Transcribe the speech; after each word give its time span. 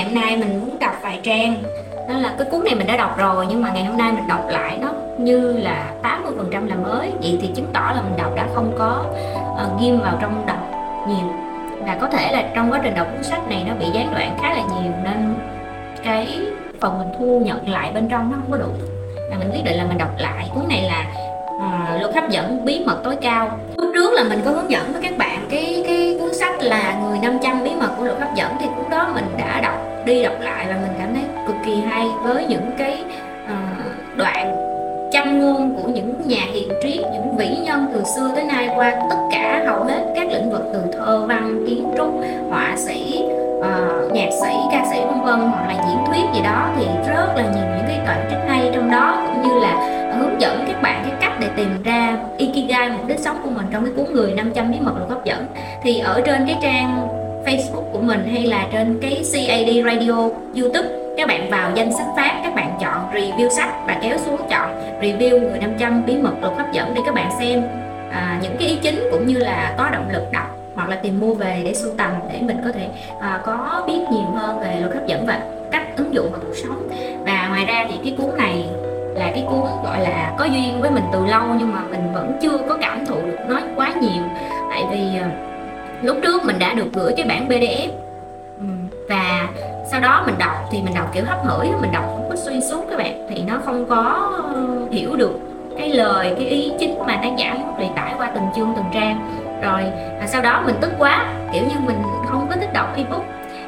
ngày 0.00 0.08
hôm 0.08 0.22
nay 0.22 0.36
mình 0.36 0.60
muốn 0.60 0.78
đọc 0.78 0.92
vài 1.02 1.20
trang. 1.22 1.62
Đó 2.08 2.14
là 2.18 2.34
cái 2.38 2.46
cuốn 2.50 2.64
này 2.64 2.74
mình 2.74 2.86
đã 2.86 2.96
đọc 2.96 3.18
rồi 3.18 3.46
nhưng 3.48 3.62
mà 3.62 3.70
ngày 3.74 3.84
hôm 3.84 3.96
nay 3.96 4.12
mình 4.12 4.28
đọc 4.28 4.48
lại 4.48 4.78
nó 4.80 4.88
như 5.18 5.52
là 5.52 5.92
80% 6.02 6.68
là 6.68 6.74
mới. 6.74 7.12
Vậy 7.22 7.38
thì 7.42 7.50
chứng 7.54 7.66
tỏ 7.72 7.92
là 7.94 8.02
mình 8.02 8.16
đọc 8.18 8.32
đã 8.36 8.46
không 8.54 8.72
có 8.78 9.04
uh, 9.52 9.80
ghim 9.80 10.00
vào 10.00 10.18
trong 10.20 10.46
đọc 10.46 10.70
nhiều. 11.08 11.32
Và 11.86 11.96
có 12.00 12.08
thể 12.08 12.32
là 12.32 12.44
trong 12.54 12.72
quá 12.72 12.80
trình 12.82 12.94
đọc 12.94 13.06
cuốn 13.14 13.22
sách 13.22 13.48
này 13.48 13.64
nó 13.68 13.74
bị 13.74 13.86
gián 13.94 14.10
đoạn 14.14 14.38
khá 14.42 14.50
là 14.50 14.60
nhiều 14.60 14.92
nên 15.04 15.34
cái 16.04 16.38
phần 16.80 16.98
mình 16.98 17.08
thu 17.18 17.42
nhận 17.44 17.68
lại 17.68 17.90
bên 17.94 18.08
trong 18.08 18.30
nó 18.30 18.36
không 18.36 18.50
có 18.50 18.58
đủ. 18.58 18.72
Và 19.30 19.36
mình 19.38 19.50
quyết 19.52 19.64
định 19.64 19.76
là 19.76 19.84
mình 19.84 19.98
đọc 19.98 20.10
lại. 20.18 20.50
Cuốn 20.54 20.68
này 20.68 20.82
là 20.82 21.04
uh, 21.46 22.00
luật 22.00 22.14
hấp 22.14 22.30
dẫn 22.30 22.64
bí 22.64 22.84
mật 22.86 23.00
tối 23.04 23.16
cao. 23.20 23.58
Lúc 23.76 23.90
trước 23.94 24.12
là 24.12 24.24
mình 24.24 24.40
có 24.44 24.50
hướng 24.50 24.70
dẫn 24.70 24.92
với 24.92 25.02
các 25.02 25.18
bạn 25.18 25.46
cái 25.50 25.84
cái 25.86 26.16
cuốn 26.20 26.34
sách 26.34 26.62
là 26.62 27.00
người 27.02 27.18
500 27.18 27.64
bí 27.64 27.70
mật 27.80 27.90
của 27.98 28.04
luật 28.04 28.20
hấp 28.20 28.34
dẫn 28.34 28.52
thì 28.60 28.66
cuốn 28.76 28.90
đó 28.90 29.10
mình 29.14 29.24
đã 29.38 29.60
đọc 29.60 29.89
đi 30.04 30.22
đọc 30.22 30.34
lại 30.40 30.66
và 30.68 30.74
mình 30.74 30.92
cảm 30.98 31.14
thấy 31.14 31.24
cực 31.46 31.56
kỳ 31.66 31.74
hay 31.80 32.08
với 32.22 32.46
những 32.46 32.70
cái 32.78 33.04
uh, 33.44 34.16
đoạn 34.16 34.56
châm 35.12 35.38
ngôn 35.38 35.74
của 35.74 35.88
những 35.88 36.14
nhà 36.24 36.42
hiền 36.52 36.68
triết 36.82 37.00
những 37.12 37.36
vĩ 37.36 37.56
nhân 37.56 37.86
từ 37.94 38.02
xưa 38.16 38.30
tới 38.34 38.44
nay 38.44 38.68
qua 38.76 38.94
tất 39.10 39.16
cả 39.32 39.64
hầu 39.66 39.84
hết 39.84 40.12
các 40.16 40.28
lĩnh 40.32 40.50
vực 40.50 40.62
từ 40.72 40.80
thơ 40.92 41.26
văn 41.26 41.64
kiến 41.68 41.90
trúc 41.96 42.08
họa 42.50 42.74
sĩ 42.76 43.24
uh, 43.58 44.12
nhạc 44.12 44.28
sĩ 44.42 44.54
ca 44.72 44.84
sĩ 44.90 45.00
vân 45.00 45.20
vân 45.20 45.40
hoặc 45.40 45.66
là 45.68 45.84
diễn 45.88 45.98
thuyết 46.06 46.24
gì 46.34 46.40
đó 46.44 46.70
thì 46.76 46.86
rất 47.06 47.26
là 47.36 47.42
nhiều 47.42 47.64
những 47.76 47.86
cái 47.88 48.00
đoạn 48.06 48.26
trích 48.30 48.38
hay. 48.48 48.70
Trong 48.74 48.90
đó 48.90 49.22
cũng 49.26 49.42
như 49.42 49.60
là 49.60 49.72
hướng 50.18 50.40
dẫn 50.40 50.64
các 50.66 50.82
bạn 50.82 51.04
cái 51.04 51.12
cách 51.20 51.32
để 51.40 51.48
tìm 51.56 51.82
ra 51.82 52.16
ikigai 52.38 52.90
mục 52.90 53.06
đích 53.06 53.18
sống 53.18 53.40
của 53.42 53.50
mình 53.50 53.66
trong 53.72 53.84
cái 53.84 53.92
cuốn 53.96 54.14
người 54.14 54.32
500 54.32 54.70
bí 54.70 54.78
mật 54.80 54.92
luật 54.96 55.10
hấp 55.10 55.24
dẫn. 55.24 55.46
Thì 55.82 55.98
ở 55.98 56.20
trên 56.26 56.46
cái 56.46 56.58
trang 56.62 57.19
Facebook 57.46 57.92
của 57.92 58.00
mình 58.00 58.28
hay 58.32 58.46
là 58.46 58.68
trên 58.72 58.98
cái 59.02 59.22
CAD 59.32 59.84
Radio 59.84 60.28
YouTube. 60.56 60.88
Các 61.16 61.28
bạn 61.28 61.50
vào 61.50 61.70
danh 61.74 61.92
sách 61.92 62.06
phát 62.16 62.40
các 62.42 62.54
bạn 62.54 62.78
chọn 62.80 63.10
review 63.14 63.48
sách 63.48 63.70
và 63.86 63.98
kéo 64.02 64.18
xuống 64.18 64.40
chọn 64.50 65.00
review 65.00 65.40
người 65.40 65.58
500 65.58 66.06
bí 66.06 66.16
mật 66.16 66.34
luật 66.40 66.52
hấp 66.56 66.72
dẫn 66.72 66.94
để 66.94 67.00
các 67.06 67.14
bạn 67.14 67.30
xem. 67.38 67.62
À, 68.10 68.38
những 68.42 68.56
cái 68.58 68.68
ý 68.68 68.78
chính 68.82 69.08
cũng 69.10 69.26
như 69.26 69.38
là 69.38 69.74
có 69.78 69.90
động 69.90 70.08
lực 70.12 70.32
đọc 70.32 70.56
hoặc 70.74 70.88
là 70.88 70.96
tìm 70.96 71.20
mua 71.20 71.34
về 71.34 71.62
để 71.64 71.74
sưu 71.74 71.92
tầm 71.98 72.10
để 72.32 72.38
mình 72.40 72.56
có 72.64 72.72
thể 72.72 72.88
à, 73.20 73.40
có 73.44 73.84
biết 73.86 74.00
nhiều 74.12 74.30
hơn 74.34 74.60
về 74.60 74.76
luật 74.80 74.94
hấp 74.94 75.06
dẫn 75.06 75.26
và 75.26 75.40
cách 75.70 75.96
ứng 75.96 76.14
dụng 76.14 76.30
vào 76.30 76.40
cuộc 76.46 76.54
sống. 76.62 76.88
Và 77.24 77.48
ngoài 77.48 77.64
ra 77.64 77.86
thì 77.88 77.94
cái 78.04 78.14
cuốn 78.18 78.36
này 78.38 78.64
là 79.14 79.30
cái 79.34 79.44
cuốn 79.46 79.64
gọi 79.84 80.00
là 80.00 80.34
có 80.38 80.44
duyên 80.44 80.80
với 80.80 80.90
mình 80.90 81.04
từ 81.12 81.26
lâu 81.26 81.42
nhưng 81.58 81.72
mà 81.72 81.82
mình 81.90 82.12
vẫn 82.14 82.38
chưa 82.42 82.58
có 82.68 82.78
cảm 82.80 83.06
thụ 83.06 83.14
được 83.14 83.38
nó 83.48 83.60
quá 83.76 83.92
nhiều. 84.00 84.22
Tại 84.70 84.84
vì 84.90 85.18
à, 85.18 85.30
lúc 86.02 86.16
trước 86.22 86.44
mình 86.44 86.58
đã 86.58 86.74
được 86.74 86.86
gửi 86.92 87.12
cái 87.16 87.26
bản 87.26 87.48
pdf 87.48 87.88
ừ, 88.58 88.64
và 89.08 89.48
sau 89.90 90.00
đó 90.00 90.22
mình 90.26 90.34
đọc 90.38 90.68
thì 90.70 90.82
mình 90.82 90.94
đọc 90.94 91.10
kiểu 91.14 91.24
hấp 91.26 91.38
hửi 91.44 91.66
mình 91.80 91.92
đọc 91.92 92.04
không 92.06 92.26
có 92.30 92.36
xuyên 92.36 92.60
suốt 92.70 92.84
các 92.90 92.98
bạn. 92.98 93.26
Thì 93.30 93.42
nó 93.42 93.54
không 93.64 93.86
có 93.86 94.30
ờ, 94.54 94.66
hiểu 94.90 95.16
được 95.16 95.40
cái 95.78 95.88
lời 95.88 96.32
cái 96.36 96.46
ý 96.46 96.72
chính 96.78 96.98
mà 97.06 97.20
tác 97.22 97.30
giả 97.38 97.54
muốn 97.54 97.74
truyền 97.78 97.88
tải 97.96 98.14
qua 98.18 98.30
từng 98.34 98.44
chương 98.56 98.72
từng 98.76 98.84
trang. 98.94 99.40
Rồi 99.62 99.82
à, 100.20 100.26
sau 100.26 100.42
đó 100.42 100.62
mình 100.66 100.74
tức 100.80 100.90
quá 100.98 101.26
kiểu 101.52 101.62
như 101.62 101.74
mình 101.86 102.02
không 102.28 102.46
có 102.50 102.56
thích 102.56 102.72
đọc 102.72 102.96
ebook. 102.96 103.24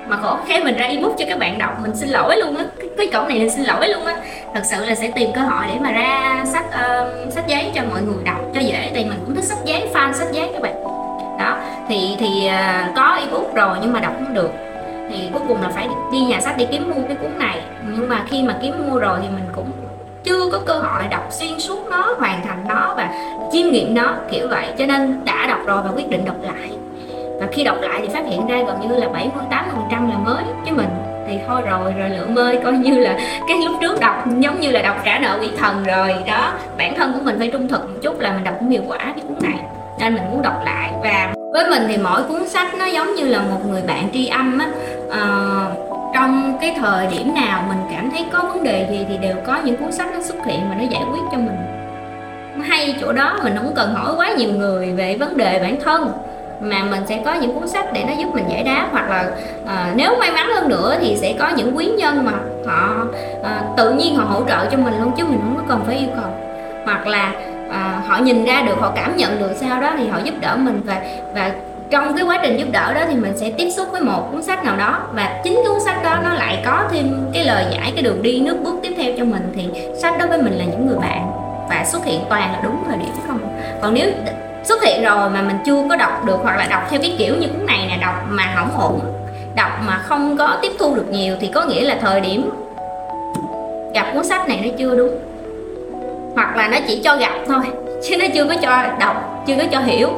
Mà 0.08 0.16
khổ 0.16 0.36
khi 0.46 0.64
mình 0.64 0.76
ra 0.76 0.86
ebook 0.86 1.12
cho 1.18 1.24
các 1.28 1.38
bạn 1.38 1.58
đọc 1.58 1.78
mình 1.82 1.96
xin 1.96 2.08
lỗi 2.08 2.36
luôn 2.36 2.56
á. 2.56 2.64
Cái, 2.78 2.88
cái 2.98 3.06
cổng 3.12 3.28
này 3.28 3.40
là 3.40 3.48
xin 3.48 3.64
lỗi 3.64 3.88
luôn 3.88 4.04
á. 4.04 4.16
Thật 4.54 4.62
sự 4.64 4.84
là 4.84 4.94
sẽ 4.94 5.10
tìm 5.14 5.30
cơ 5.34 5.40
hội 5.40 5.64
để 5.68 5.74
mà 5.80 5.92
ra 5.92 6.44
sách 6.52 6.66
uh, 6.66 7.32
sách 7.32 7.46
giấy 7.46 7.70
cho 7.74 7.82
mọi 7.90 8.02
người 8.02 8.24
đọc 8.24 8.40
cho 8.54 8.60
dễ 8.60 8.90
thì 8.94 9.04
mình 9.04 9.18
cũng 9.26 9.34
thích 9.34 9.44
sách 9.44 9.58
giấy 9.64 9.88
fan 9.94 10.12
sách 10.12 10.28
giấy 10.32 10.50
các 10.52 10.62
bạn 10.62 10.81
thì 11.92 12.16
thì 12.18 12.46
à, 12.46 12.92
có 12.96 13.18
ebook 13.20 13.54
rồi 13.54 13.76
nhưng 13.82 13.92
mà 13.92 14.00
đọc 14.00 14.12
không 14.18 14.34
được. 14.34 14.50
Thì 15.10 15.28
cuối 15.32 15.42
cùng 15.48 15.62
là 15.62 15.68
phải 15.68 15.88
đi 16.12 16.20
nhà 16.20 16.40
sách 16.40 16.54
để 16.58 16.66
kiếm 16.70 16.90
mua 16.90 17.02
cái 17.08 17.16
cuốn 17.16 17.38
này. 17.38 17.60
Nhưng 17.96 18.08
mà 18.08 18.24
khi 18.26 18.42
mà 18.42 18.56
kiếm 18.62 18.74
mua 18.88 18.98
rồi 18.98 19.18
thì 19.22 19.28
mình 19.28 19.44
cũng 19.54 19.70
chưa 20.24 20.50
có 20.52 20.58
cơ 20.66 20.74
hội 20.74 21.02
đọc 21.10 21.26
xuyên 21.30 21.60
suốt 21.60 21.86
nó, 21.90 22.14
hoàn 22.18 22.46
thành 22.46 22.64
nó 22.68 22.94
và 22.96 23.10
chiêm 23.52 23.66
nghiệm 23.68 23.94
nó, 23.94 24.14
kiểu 24.30 24.48
vậy. 24.48 24.66
Cho 24.78 24.86
nên 24.86 25.20
đã 25.24 25.46
đọc 25.46 25.58
rồi 25.66 25.82
và 25.82 25.90
quyết 25.96 26.10
định 26.10 26.24
đọc 26.24 26.36
lại. 26.42 26.70
Và 27.40 27.46
khi 27.52 27.64
đọc 27.64 27.76
lại 27.80 28.00
thì 28.02 28.08
phát 28.08 28.26
hiện 28.26 28.46
ra 28.46 28.62
gần 28.66 28.80
như 28.80 28.96
là 28.96 29.08
78 29.08 29.64
phần 29.72 29.84
trăm 29.90 30.10
là 30.10 30.16
mới 30.16 30.44
với 30.62 30.72
mình. 30.72 30.88
Thì 31.28 31.38
thôi 31.48 31.62
rồi 31.70 31.92
rồi 31.98 32.10
lượng 32.10 32.34
mơi 32.34 32.60
coi 32.64 32.72
như 32.72 32.98
là 32.98 33.18
cái 33.48 33.56
lúc 33.64 33.76
trước 33.80 34.00
đọc 34.00 34.24
giống 34.38 34.60
như 34.60 34.70
là 34.70 34.82
đọc 34.82 34.96
trả 35.04 35.18
nợ 35.18 35.38
vị 35.40 35.50
thần 35.58 35.84
rồi. 35.84 36.14
Đó, 36.26 36.52
bản 36.78 36.94
thân 36.96 37.12
của 37.12 37.20
mình 37.24 37.38
phải 37.38 37.50
trung 37.52 37.68
thực 37.68 37.90
một 37.90 37.96
chút 38.02 38.20
là 38.20 38.32
mình 38.32 38.44
đọc 38.44 38.54
cũng 38.60 38.68
hiệu 38.68 38.82
quả 38.86 38.98
cái 38.98 39.24
cuốn 39.28 39.36
này. 39.40 39.58
Nên 39.98 40.14
mình 40.14 40.22
muốn 40.30 40.42
đọc 40.42 40.62
lại 40.64 40.90
và 41.02 41.32
với 41.52 41.70
mình 41.70 41.82
thì 41.88 41.96
mỗi 41.96 42.22
cuốn 42.22 42.48
sách 42.48 42.74
nó 42.74 42.84
giống 42.86 43.14
như 43.14 43.24
là 43.24 43.38
một 43.38 43.60
người 43.70 43.82
bạn 43.82 44.08
tri 44.12 44.26
âm 44.26 44.58
á. 44.58 44.68
À, 45.10 45.20
trong 46.14 46.58
cái 46.60 46.74
thời 46.80 47.06
điểm 47.06 47.34
nào 47.34 47.64
mình 47.68 47.78
cảm 47.92 48.10
thấy 48.10 48.26
có 48.32 48.42
vấn 48.42 48.64
đề 48.64 48.86
gì 48.90 49.06
thì 49.08 49.16
đều 49.16 49.36
có 49.46 49.58
những 49.64 49.76
cuốn 49.76 49.92
sách 49.92 50.08
nó 50.14 50.22
xuất 50.22 50.36
hiện 50.46 50.60
và 50.68 50.74
nó 50.74 50.84
giải 50.90 51.02
quyết 51.12 51.20
cho 51.32 51.38
mình. 51.38 51.56
Nó 52.56 52.64
hay 52.68 52.94
chỗ 53.00 53.12
đó 53.12 53.38
mình 53.44 53.56
không 53.56 53.72
cần 53.76 53.94
hỏi 53.94 54.12
quá 54.16 54.32
nhiều 54.32 54.52
người 54.52 54.92
về 54.92 55.16
vấn 55.16 55.36
đề 55.36 55.58
bản 55.62 55.76
thân 55.84 56.12
mà 56.60 56.84
mình 56.90 57.02
sẽ 57.06 57.20
có 57.24 57.34
những 57.34 57.54
cuốn 57.54 57.68
sách 57.68 57.92
để 57.92 58.04
nó 58.06 58.12
giúp 58.12 58.34
mình 58.34 58.44
giải 58.48 58.62
đáp 58.62 58.88
hoặc 58.92 59.10
là 59.10 59.30
à, 59.66 59.92
nếu 59.96 60.16
may 60.18 60.32
mắn 60.32 60.50
hơn 60.54 60.68
nữa 60.68 60.96
thì 61.00 61.16
sẽ 61.16 61.34
có 61.38 61.48
những 61.56 61.76
quý 61.76 61.86
nhân 61.86 62.24
mà 62.24 62.32
họ 62.66 63.06
à, 63.44 63.62
tự 63.76 63.92
nhiên 63.92 64.16
họ 64.16 64.24
hỗ 64.24 64.44
trợ 64.48 64.66
cho 64.70 64.78
mình 64.78 64.94
luôn 65.00 65.12
chứ 65.16 65.24
mình 65.24 65.40
không 65.42 65.56
có 65.56 65.62
cần 65.68 65.80
phải 65.86 65.96
yêu 65.96 66.08
cầu. 66.16 66.30
Hoặc 66.84 67.06
là 67.06 67.32
à, 67.72 68.02
họ 68.06 68.18
nhìn 68.18 68.44
ra 68.44 68.62
được 68.62 68.74
họ 68.80 68.92
cảm 68.96 69.16
nhận 69.16 69.38
được 69.38 69.52
sau 69.56 69.80
đó 69.80 69.92
thì 69.98 70.08
họ 70.08 70.18
giúp 70.24 70.34
đỡ 70.40 70.56
mình 70.56 70.80
và 70.84 71.02
và 71.34 71.52
trong 71.90 72.16
cái 72.16 72.24
quá 72.24 72.38
trình 72.42 72.56
giúp 72.58 72.68
đỡ 72.72 72.94
đó 72.94 73.00
thì 73.08 73.14
mình 73.14 73.32
sẽ 73.36 73.50
tiếp 73.50 73.70
xúc 73.70 73.88
với 73.92 74.00
một 74.00 74.28
cuốn 74.32 74.42
sách 74.42 74.64
nào 74.64 74.76
đó 74.76 75.00
và 75.12 75.40
chính 75.44 75.60
cuốn 75.68 75.80
sách 75.80 76.02
đó 76.04 76.16
nó 76.24 76.34
lại 76.34 76.62
có 76.64 76.84
thêm 76.92 77.30
cái 77.34 77.44
lời 77.44 77.64
giải 77.70 77.92
cái 77.94 78.02
đường 78.02 78.22
đi 78.22 78.40
nước 78.40 78.56
bước 78.64 78.74
tiếp 78.82 78.94
theo 78.96 79.12
cho 79.18 79.24
mình 79.24 79.52
thì 79.56 79.68
sách 80.02 80.14
đối 80.18 80.28
với 80.28 80.42
mình 80.42 80.52
là 80.52 80.64
những 80.64 80.86
người 80.86 80.98
bạn 80.98 81.30
và 81.68 81.84
xuất 81.84 82.04
hiện 82.04 82.20
toàn 82.28 82.52
là 82.52 82.60
đúng 82.64 82.84
thời 82.88 82.96
điểm 82.96 83.08
không? 83.28 83.58
Còn 83.82 83.94
nếu 83.94 84.10
xuất 84.64 84.82
hiện 84.82 85.02
rồi 85.02 85.30
mà 85.30 85.42
mình 85.42 85.56
chưa 85.66 85.84
có 85.88 85.96
đọc 85.96 86.24
được 86.24 86.38
hoặc 86.42 86.56
là 86.56 86.66
đọc 86.70 86.82
theo 86.90 87.00
cái 87.02 87.14
kiểu 87.18 87.36
như 87.36 87.46
cuốn 87.48 87.66
này 87.66 87.86
nè 87.88 87.98
đọc 88.00 88.14
mà 88.28 88.44
hỏng 88.54 88.80
ổn 88.80 89.00
đọc 89.54 89.70
mà 89.86 89.98
không 89.98 90.36
có 90.36 90.58
tiếp 90.62 90.72
thu 90.78 90.94
được 90.94 91.06
nhiều 91.10 91.36
thì 91.40 91.50
có 91.54 91.64
nghĩa 91.64 91.84
là 91.84 91.98
thời 92.00 92.20
điểm 92.20 92.50
gặp 93.94 94.06
cuốn 94.14 94.24
sách 94.24 94.48
này 94.48 94.60
nó 94.64 94.74
chưa 94.78 94.96
đúng 94.96 95.31
hoặc 96.34 96.56
là 96.56 96.68
nó 96.68 96.78
chỉ 96.86 97.00
cho 97.04 97.16
gặp 97.16 97.32
thôi 97.46 97.62
chứ 98.02 98.16
nó 98.16 98.24
chưa 98.34 98.44
có 98.44 98.54
cho 98.62 98.84
đọc 99.00 99.44
chưa 99.46 99.54
có 99.58 99.64
cho 99.72 99.80
hiểu. 99.80 100.08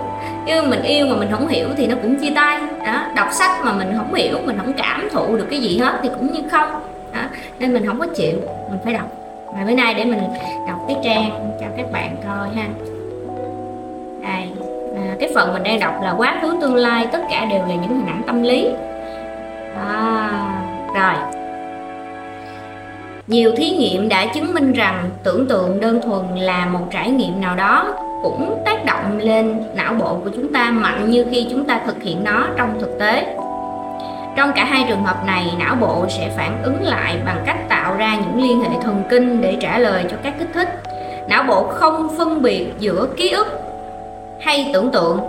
Chứ 0.47 0.63
mình 0.63 0.83
yêu 0.83 1.07
mà 1.07 1.17
mình 1.17 1.29
không 1.31 1.49
hiểu 1.49 1.69
thì 1.77 1.87
nó 1.87 1.97
cũng 2.03 2.17
chia 2.17 2.31
tay. 2.35 2.59
Đó 2.87 3.07
đọc 3.15 3.29
sách 3.33 3.65
mà 3.65 3.73
mình 3.73 3.93
không 3.97 4.15
hiểu 4.15 4.39
mình 4.45 4.59
không 4.59 4.73
cảm 4.73 5.09
thụ 5.13 5.37
được 5.37 5.47
cái 5.51 5.61
gì 5.61 5.79
hết 5.79 5.93
thì 6.03 6.09
cũng 6.09 6.33
như 6.33 6.41
không. 6.51 6.71
Đó. 7.15 7.21
nên 7.59 7.73
mình 7.73 7.87
không 7.87 8.01
có 8.01 8.07
chịu 8.17 8.37
mình 8.71 8.79
phải 8.85 8.93
đọc. 8.95 9.09
Và 9.47 9.65
bữa 9.67 9.75
nay 9.75 9.95
để 9.95 10.05
mình 10.05 10.21
đọc 10.69 10.79
cái 10.89 10.97
trang 11.05 11.31
cho 11.61 11.67
các 11.77 11.93
bạn 11.93 12.17
coi 12.25 12.49
ha. 12.57 12.67
Đây 14.23 14.49
à, 14.97 15.15
cái 15.21 15.31
phần 15.35 15.53
mình 15.53 15.63
đang 15.63 15.81
đọc 15.81 15.95
là 16.03 16.15
quá 16.17 16.39
khứ 16.43 16.57
tương 16.61 16.75
lai 16.75 17.07
tất 17.13 17.21
cả 17.31 17.45
đều 17.45 17.61
là 17.61 17.75
những 17.75 17.89
hình 17.89 18.07
ảnh 18.07 18.23
tâm 18.27 18.43
lý. 18.43 18.69
À, 19.77 20.31
rồi 20.95 21.34
nhiều 23.27 23.53
thí 23.57 23.71
nghiệm 23.71 24.09
đã 24.09 24.27
chứng 24.27 24.55
minh 24.55 24.73
rằng 24.73 25.11
tưởng 25.23 25.47
tượng 25.49 25.81
đơn 25.81 26.01
thuần 26.03 26.37
là 26.37 26.67
một 26.67 26.81
trải 26.93 27.11
nghiệm 27.11 27.41
nào 27.41 27.57
đó 27.57 27.95
cũng 28.23 28.63
tác 28.65 28.85
động 28.85 29.19
lên 29.19 29.63
não 29.75 29.95
bộ 29.95 30.19
của 30.25 30.31
chúng 30.35 30.53
ta 30.53 30.71
mạnh 30.71 31.11
như 31.11 31.27
khi 31.31 31.47
chúng 31.51 31.65
ta 31.65 31.81
thực 31.87 32.03
hiện 32.03 32.25
nó 32.25 32.47
trong 32.57 32.81
thực 32.81 32.99
tế. 32.99 33.37
Trong 34.37 34.53
cả 34.57 34.65
hai 34.65 34.85
trường 34.89 35.05
hợp 35.05 35.27
này, 35.27 35.53
não 35.59 35.77
bộ 35.81 36.07
sẽ 36.09 36.31
phản 36.37 36.63
ứng 36.63 36.83
lại 36.83 37.17
bằng 37.27 37.43
cách 37.47 37.69
tạo 37.69 37.95
ra 37.97 38.17
những 38.17 38.43
liên 38.43 38.61
hệ 38.61 38.69
thần 38.83 39.03
kinh 39.11 39.41
để 39.41 39.57
trả 39.61 39.79
lời 39.79 40.05
cho 40.11 40.17
các 40.23 40.35
kích 40.39 40.51
thích. 40.55 40.69
Não 41.29 41.43
bộ 41.43 41.63
không 41.63 42.09
phân 42.19 42.43
biệt 42.43 42.67
giữa 42.79 43.09
ký 43.17 43.31
ức 43.31 43.47
hay 44.41 44.71
tưởng 44.73 44.91
tượng. 44.93 45.21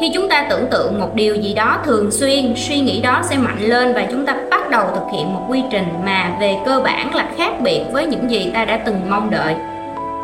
Khi 0.00 0.10
chúng 0.14 0.28
ta 0.28 0.46
tưởng 0.50 0.66
tượng 0.70 1.00
một 1.00 1.14
điều 1.14 1.34
gì 1.34 1.54
đó 1.54 1.78
thường 1.84 2.10
xuyên, 2.10 2.54
suy 2.56 2.80
nghĩ 2.80 3.00
đó 3.00 3.22
sẽ 3.24 3.36
mạnh 3.36 3.60
lên 3.60 3.94
và 3.94 4.06
chúng 4.10 4.26
ta 4.26 4.36
bắt 4.66 4.70
đầu 4.70 4.86
thực 4.94 5.12
hiện 5.12 5.34
một 5.34 5.40
quy 5.48 5.62
trình 5.70 5.88
mà 6.04 6.30
về 6.40 6.56
cơ 6.66 6.80
bản 6.84 7.14
là 7.14 7.26
khác 7.38 7.60
biệt 7.60 7.80
với 7.92 8.06
những 8.06 8.30
gì 8.30 8.50
ta 8.54 8.64
đã 8.64 8.76
từng 8.76 9.10
mong 9.10 9.30
đợi. 9.30 9.54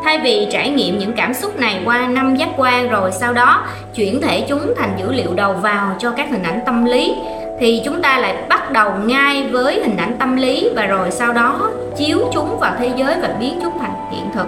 Thay 0.03 0.19
vì 0.19 0.47
trải 0.51 0.69
nghiệm 0.69 0.99
những 0.99 1.13
cảm 1.13 1.33
xúc 1.33 1.59
này 1.59 1.79
qua 1.85 2.07
năm 2.07 2.35
giác 2.35 2.49
quan 2.57 2.89
rồi 2.89 3.11
sau 3.11 3.33
đó 3.33 3.63
chuyển 3.95 4.21
thể 4.21 4.45
chúng 4.49 4.73
thành 4.77 4.95
dữ 4.99 5.11
liệu 5.13 5.33
đầu 5.33 5.53
vào 5.53 5.95
cho 5.99 6.11
các 6.11 6.29
hình 6.29 6.43
ảnh 6.43 6.59
tâm 6.65 6.85
lý, 6.85 7.15
thì 7.59 7.81
chúng 7.85 8.01
ta 8.01 8.17
lại 8.17 8.35
bắt 8.49 8.71
đầu 8.71 8.91
ngay 9.05 9.43
với 9.51 9.81
hình 9.83 9.97
ảnh 9.97 10.15
tâm 10.19 10.35
lý 10.35 10.69
và 10.75 10.85
rồi 10.85 11.11
sau 11.11 11.33
đó 11.33 11.69
chiếu 11.97 12.19
chúng 12.33 12.59
vào 12.59 12.73
thế 12.79 12.89
giới 12.95 13.15
và 13.21 13.29
biến 13.39 13.59
chúng 13.63 13.79
thành 13.79 13.93
hiện 14.11 14.25
thực. 14.33 14.47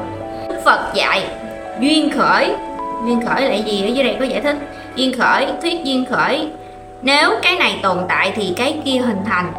Đức 0.50 0.62
Phật 0.66 0.94
dạy 0.94 1.24
duyên 1.80 2.10
khởi. 2.10 2.52
Duyên 3.06 3.22
khởi 3.26 3.42
là 3.42 3.56
gì 3.56 3.84
ở 3.84 3.88
dưới 3.88 4.04
đây 4.04 4.16
có 4.20 4.26
giải 4.26 4.42
thích? 4.42 4.58
Duyên 4.96 5.20
khởi, 5.20 5.48
thuyết 5.62 5.84
duyên 5.84 6.06
khởi. 6.06 6.50
Nếu 7.02 7.32
cái 7.42 7.56
này 7.56 7.80
tồn 7.84 7.98
tại 8.10 8.34
thì 8.36 8.54
cái 8.58 8.78
kia 8.86 8.98
hình 8.98 9.20
thành 9.26 9.52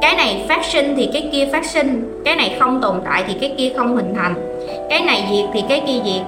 cái 0.00 0.16
này 0.16 0.44
phát 0.48 0.64
sinh 0.64 0.94
thì 0.96 1.10
cái 1.12 1.28
kia 1.32 1.48
phát 1.52 1.66
sinh 1.66 2.22
cái 2.24 2.36
này 2.36 2.56
không 2.60 2.80
tồn 2.80 3.00
tại 3.04 3.24
thì 3.26 3.34
cái 3.40 3.54
kia 3.58 3.72
không 3.76 3.96
hình 3.96 4.14
thành. 4.16 4.34
Cái 4.90 5.00
này 5.00 5.28
diệt 5.30 5.50
thì 5.54 5.62
cái 5.68 5.82
kia 5.86 6.00
diệt. 6.04 6.22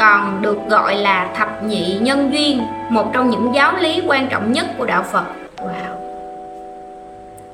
Còn 0.00 0.42
được 0.42 0.58
gọi 0.68 0.96
là 0.96 1.28
thập 1.36 1.64
nhị 1.64 1.98
nhân 2.00 2.30
duyên 2.32 2.62
một 2.88 3.10
trong 3.12 3.30
những 3.30 3.50
giáo 3.54 3.72
lý 3.80 4.02
quan 4.06 4.28
trọng 4.28 4.52
nhất 4.52 4.66
của 4.78 4.86
đạo 4.86 5.04
phật. 5.12 5.24
Wow. 5.56 5.94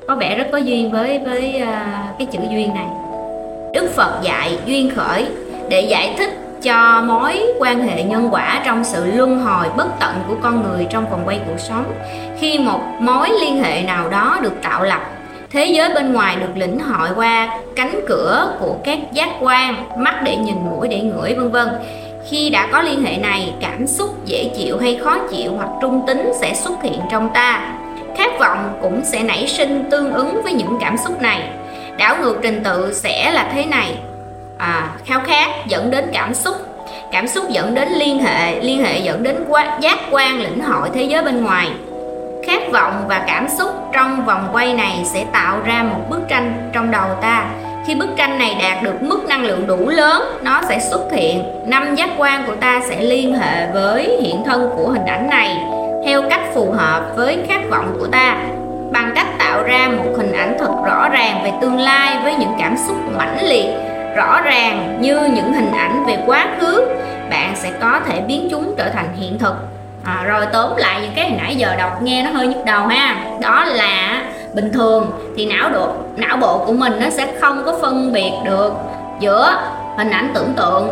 Có 0.09 0.17
vẻ 0.17 0.35
rất 0.39 0.47
có 0.53 0.59
duyên 0.59 0.91
với 0.91 1.19
với 1.19 1.63
uh, 1.63 2.19
cái 2.19 2.27
chữ 2.33 2.39
duyên 2.51 2.75
này. 2.75 2.87
Đức 3.73 3.91
phật 3.97 4.21
dạy 4.23 4.59
duyên 4.67 4.91
khởi 4.97 5.27
để 5.69 5.81
giải 5.81 6.15
thích 6.19 6.31
cho 6.63 7.03
mối 7.05 7.47
quan 7.59 7.89
hệ 7.89 8.03
nhân 8.03 8.29
quả 8.31 8.63
trong 8.67 8.85
sự 8.85 9.05
luân 9.15 9.41
hồi 9.41 9.67
bất 9.77 9.87
tận 10.01 10.15
của 10.29 10.35
con 10.43 10.63
người 10.63 10.87
trong 10.91 11.11
vòng 11.11 11.23
quay 11.25 11.41
cuộc 11.47 11.59
sống. 11.59 11.85
Khi 12.39 12.59
một 12.59 12.81
mối 13.01 13.29
liên 13.41 13.63
hệ 13.63 13.83
nào 13.83 14.09
đó 14.09 14.39
được 14.43 14.63
tạo 14.63 14.83
lập 14.83 15.01
thế 15.55 15.67
giới 15.67 15.95
bên 15.95 16.13
ngoài 16.13 16.37
được 16.37 16.57
lĩnh 16.57 16.79
hội 16.79 17.09
qua 17.17 17.59
cánh 17.77 18.01
cửa 18.09 18.57
của 18.61 18.77
các 18.85 18.99
giác 19.13 19.29
quan 19.41 19.85
mắt 19.99 20.21
để 20.25 20.37
nhìn 20.37 20.57
mũi 20.65 20.89
để 20.89 21.01
ngửi 21.01 21.35
vân 21.35 21.51
vân. 21.51 21.69
Khi 22.31 22.51
đã 22.51 22.69
có 22.73 22.83
liên 22.83 23.05
hệ 23.05 23.17
này 23.17 23.53
cảm 23.61 23.87
xúc 23.87 24.27
dễ 24.27 24.51
chịu 24.57 24.79
hay 24.79 24.99
khó 25.05 25.19
chịu 25.31 25.53
hoặc 25.57 25.69
trung 25.83 26.03
tính 26.07 26.33
sẽ 26.41 26.55
xuất 26.55 26.83
hiện 26.83 27.01
trong 27.11 27.31
ta. 27.35 27.75
Khát 28.17 28.39
vọng 28.39 28.79
cũng 28.83 29.05
sẽ 29.05 29.23
nảy 29.23 29.49
sinh 29.49 29.85
tương 29.91 30.13
ứng 30.13 30.43
với 30.43 30.53
những 30.53 30.79
cảm 30.81 30.97
xúc 30.97 31.23
này. 31.23 31.43
Đảo 31.99 32.17
ngược 32.23 32.39
trình 32.43 32.63
tự 32.65 32.95
sẽ 32.95 33.31
là 33.33 33.51
thế 33.55 33.65
này. 33.65 33.95
À, 34.59 34.91
khao 35.05 35.21
khát 35.27 35.67
dẫn 35.67 35.91
đến 35.91 36.05
cảm 36.13 36.35
xúc. 36.35 36.57
Cảm 37.13 37.29
xúc 37.29 37.45
dẫn 37.51 37.75
đến 37.75 37.89
liên 37.89 38.19
hệ 38.19 38.61
liên 38.61 38.85
hệ 38.85 38.99
dẫn 38.99 39.23
đến 39.23 39.37
giác 39.81 39.99
quan 40.11 40.41
lĩnh 40.41 40.61
hội 40.61 40.89
thế 40.95 41.03
giới 41.03 41.23
bên 41.23 41.45
ngoài 41.45 41.69
khát 42.47 42.73
vọng 42.73 43.05
và 43.09 43.25
cảm 43.27 43.49
xúc 43.49 43.71
trong 43.93 44.25
vòng 44.25 44.49
quay 44.53 44.75
này 44.75 45.03
sẽ 45.05 45.25
tạo 45.33 45.59
ra 45.65 45.83
một 45.83 46.01
bức 46.11 46.21
tranh 46.29 46.71
trong 46.73 46.91
đầu 46.91 47.09
ta. 47.21 47.45
Khi 47.87 47.95
bức 47.95 48.09
tranh 48.17 48.39
này 48.39 48.57
đạt 48.63 48.83
được 48.83 49.03
mức 49.03 49.25
năng 49.29 49.45
lượng 49.45 49.67
đủ 49.67 49.89
lớn, 49.89 50.23
nó 50.43 50.61
sẽ 50.69 50.81
xuất 50.81 51.13
hiện. 51.13 51.45
Năm 51.67 51.95
giác 51.95 52.11
quan 52.19 52.47
của 52.47 52.55
ta 52.55 52.81
sẽ 52.89 53.01
liên 53.01 53.35
hệ 53.35 53.73
với 53.73 54.19
hiện 54.23 54.43
thân 54.45 54.71
của 54.77 54.89
hình 54.89 55.07
ảnh 55.07 55.31
này 55.31 55.57
theo 56.05 56.23
cách 56.31 56.43
phù 56.55 56.71
hợp 56.71 57.03
với 57.17 57.39
khát 57.49 57.61
vọng 57.71 57.97
của 57.99 58.07
ta, 58.07 58.37
bằng 58.93 59.13
cách 59.15 59.27
tạo 59.39 59.63
ra 59.63 59.89
một 59.97 60.13
hình 60.17 60.33
ảnh 60.33 60.57
thật 60.59 60.71
rõ 60.87 61.09
ràng 61.09 61.41
về 61.45 61.53
tương 61.61 61.79
lai 61.79 62.17
với 62.25 62.35
những 62.35 62.53
cảm 62.59 62.77
xúc 62.87 62.97
mãnh 63.19 63.39
liệt, 63.43 63.67
rõ 64.17 64.41
ràng 64.41 64.99
như 65.01 65.21
những 65.35 65.53
hình 65.53 65.73
ảnh 65.73 66.05
về 66.07 66.19
quá 66.27 66.47
khứ. 66.61 66.85
Bạn 67.31 67.53
sẽ 67.57 67.73
có 67.81 68.01
thể 68.07 68.21
biến 68.21 68.49
chúng 68.51 68.75
trở 68.79 68.91
thành 68.91 69.09
hiện 69.17 69.39
thực 69.39 69.74
à, 70.05 70.25
rồi 70.25 70.47
tóm 70.53 70.77
lại 70.77 71.01
những 71.03 71.13
cái 71.17 71.31
hồi 71.31 71.39
nãy 71.43 71.57
giờ 71.57 71.75
đọc 71.79 72.03
nghe 72.03 72.23
nó 72.23 72.31
hơi 72.31 72.47
nhức 72.47 72.65
đầu 72.65 72.87
ha. 72.87 73.17
Đó 73.41 73.65
là 73.65 74.23
bình 74.55 74.73
thường 74.73 75.11
thì 75.37 75.47
não 75.47 75.71
độ 75.71 75.93
não 76.17 76.37
bộ 76.37 76.59
của 76.67 76.73
mình 76.73 76.93
nó 77.01 77.11
sẽ 77.11 77.27
không 77.41 77.63
có 77.65 77.79
phân 77.83 78.13
biệt 78.13 78.33
được 78.45 78.73
giữa 79.21 79.57
hình 79.97 80.11
ảnh 80.11 80.31
tưởng 80.35 80.53
tượng 80.57 80.89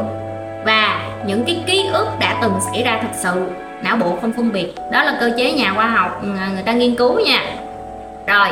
và 0.65 0.99
những 1.27 1.45
cái 1.45 1.63
ký 1.67 1.87
ức 1.93 2.07
đã 2.21 2.37
từng 2.43 2.55
xảy 2.73 2.83
ra 2.83 2.99
thật 3.03 3.09
sự. 3.15 3.47
Não 3.83 3.97
bộ 3.97 4.17
không 4.21 4.33
phân 4.37 4.53
biệt. 4.53 4.75
Đó 4.93 5.03
là 5.03 5.17
cơ 5.21 5.31
chế 5.37 5.53
nhà 5.53 5.73
khoa 5.77 5.87
học 5.87 6.23
à, 6.41 6.49
người 6.55 6.63
ta 6.63 6.73
nghiên 6.73 6.95
cứu 6.95 7.21
nha. 7.21 7.41
Rồi 8.27 8.49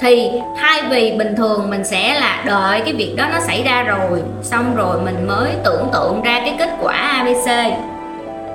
thì 0.00 0.30
thay 0.60 0.82
vì 0.82 1.14
bình 1.18 1.36
thường 1.36 1.70
mình 1.70 1.84
sẽ 1.84 2.20
là 2.20 2.42
đợi 2.46 2.80
cái 2.84 2.94
việc 2.94 3.14
đó 3.16 3.24
nó 3.32 3.40
xảy 3.40 3.62
ra 3.62 3.82
rồi 3.82 4.22
xong 4.42 4.76
rồi 4.76 5.00
mình 5.00 5.26
mới 5.26 5.50
tưởng 5.64 5.88
tượng 5.92 6.22
ra 6.22 6.40
cái 6.44 6.54
kết 6.58 6.70
quả 6.80 6.92
abc 6.92 7.50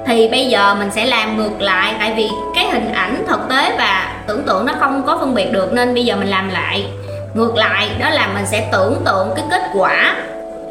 thì 0.05 0.27
bây 0.27 0.45
giờ 0.45 0.75
mình 0.75 0.91
sẽ 0.91 1.05
làm 1.05 1.37
ngược 1.37 1.61
lại 1.61 1.93
tại 1.99 2.13
vì 2.17 2.29
cái 2.55 2.65
hình 2.71 2.91
ảnh 2.93 3.23
thực 3.27 3.49
tế 3.49 3.75
và 3.77 4.13
tưởng 4.27 4.43
tượng 4.43 4.65
nó 4.65 4.73
không 4.79 5.03
có 5.05 5.17
phân 5.17 5.35
biệt 5.35 5.51
được 5.51 5.73
nên 5.73 5.93
bây 5.93 6.05
giờ 6.05 6.15
mình 6.15 6.27
làm 6.27 6.49
lại. 6.49 6.85
Ngược 7.33 7.55
lại 7.55 7.89
đó 7.99 8.09
là 8.09 8.27
mình 8.33 8.45
sẽ 8.45 8.69
tưởng 8.71 9.01
tượng 9.05 9.29
cái 9.35 9.45
kết 9.51 9.61
quả. 9.73 10.15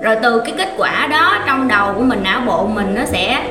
Rồi 0.02 0.16
từ 0.22 0.40
cái 0.40 0.54
kết 0.58 0.68
quả 0.76 1.06
đó 1.10 1.38
trong 1.46 1.68
đầu 1.68 1.92
của 1.94 2.02
mình 2.02 2.22
não 2.22 2.40
bộ 2.46 2.66
mình 2.66 2.94
nó 2.94 3.04
sẽ 3.04 3.42